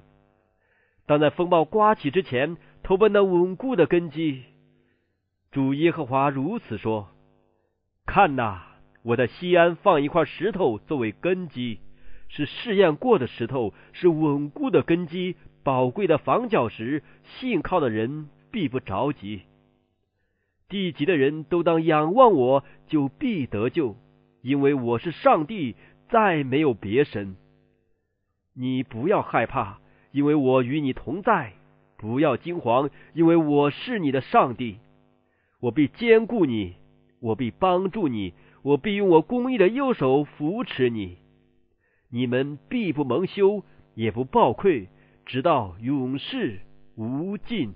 [1.06, 4.44] 当在风暴刮起之前，投奔那稳固的根基。
[5.52, 7.10] 主耶和华如此说
[8.06, 8.62] ：“看呐，
[9.04, 11.80] 我在西安放一块石头作为根基，
[12.30, 19.42] 是试验过的石头，是稳固的根基，宝贵的房角石，信靠的人必不着急。”
[20.70, 23.98] 地级的人都当仰望我，就必得救，
[24.42, 25.76] 因为我是上帝，
[26.12, 27.38] 再没有别神。
[28.54, 29.80] 你不要害怕，
[30.12, 31.54] 因为我与你同在；
[31.98, 34.80] 不要惊惶，因为我是你的上帝。
[35.62, 36.76] 我必坚固你，
[37.22, 41.18] 我必帮助你，我必用我公义的右手扶持你。
[42.10, 43.64] 你们必不蒙羞，
[43.96, 44.90] 也不暴愧，
[45.26, 46.60] 直到永世
[46.96, 47.74] 无尽。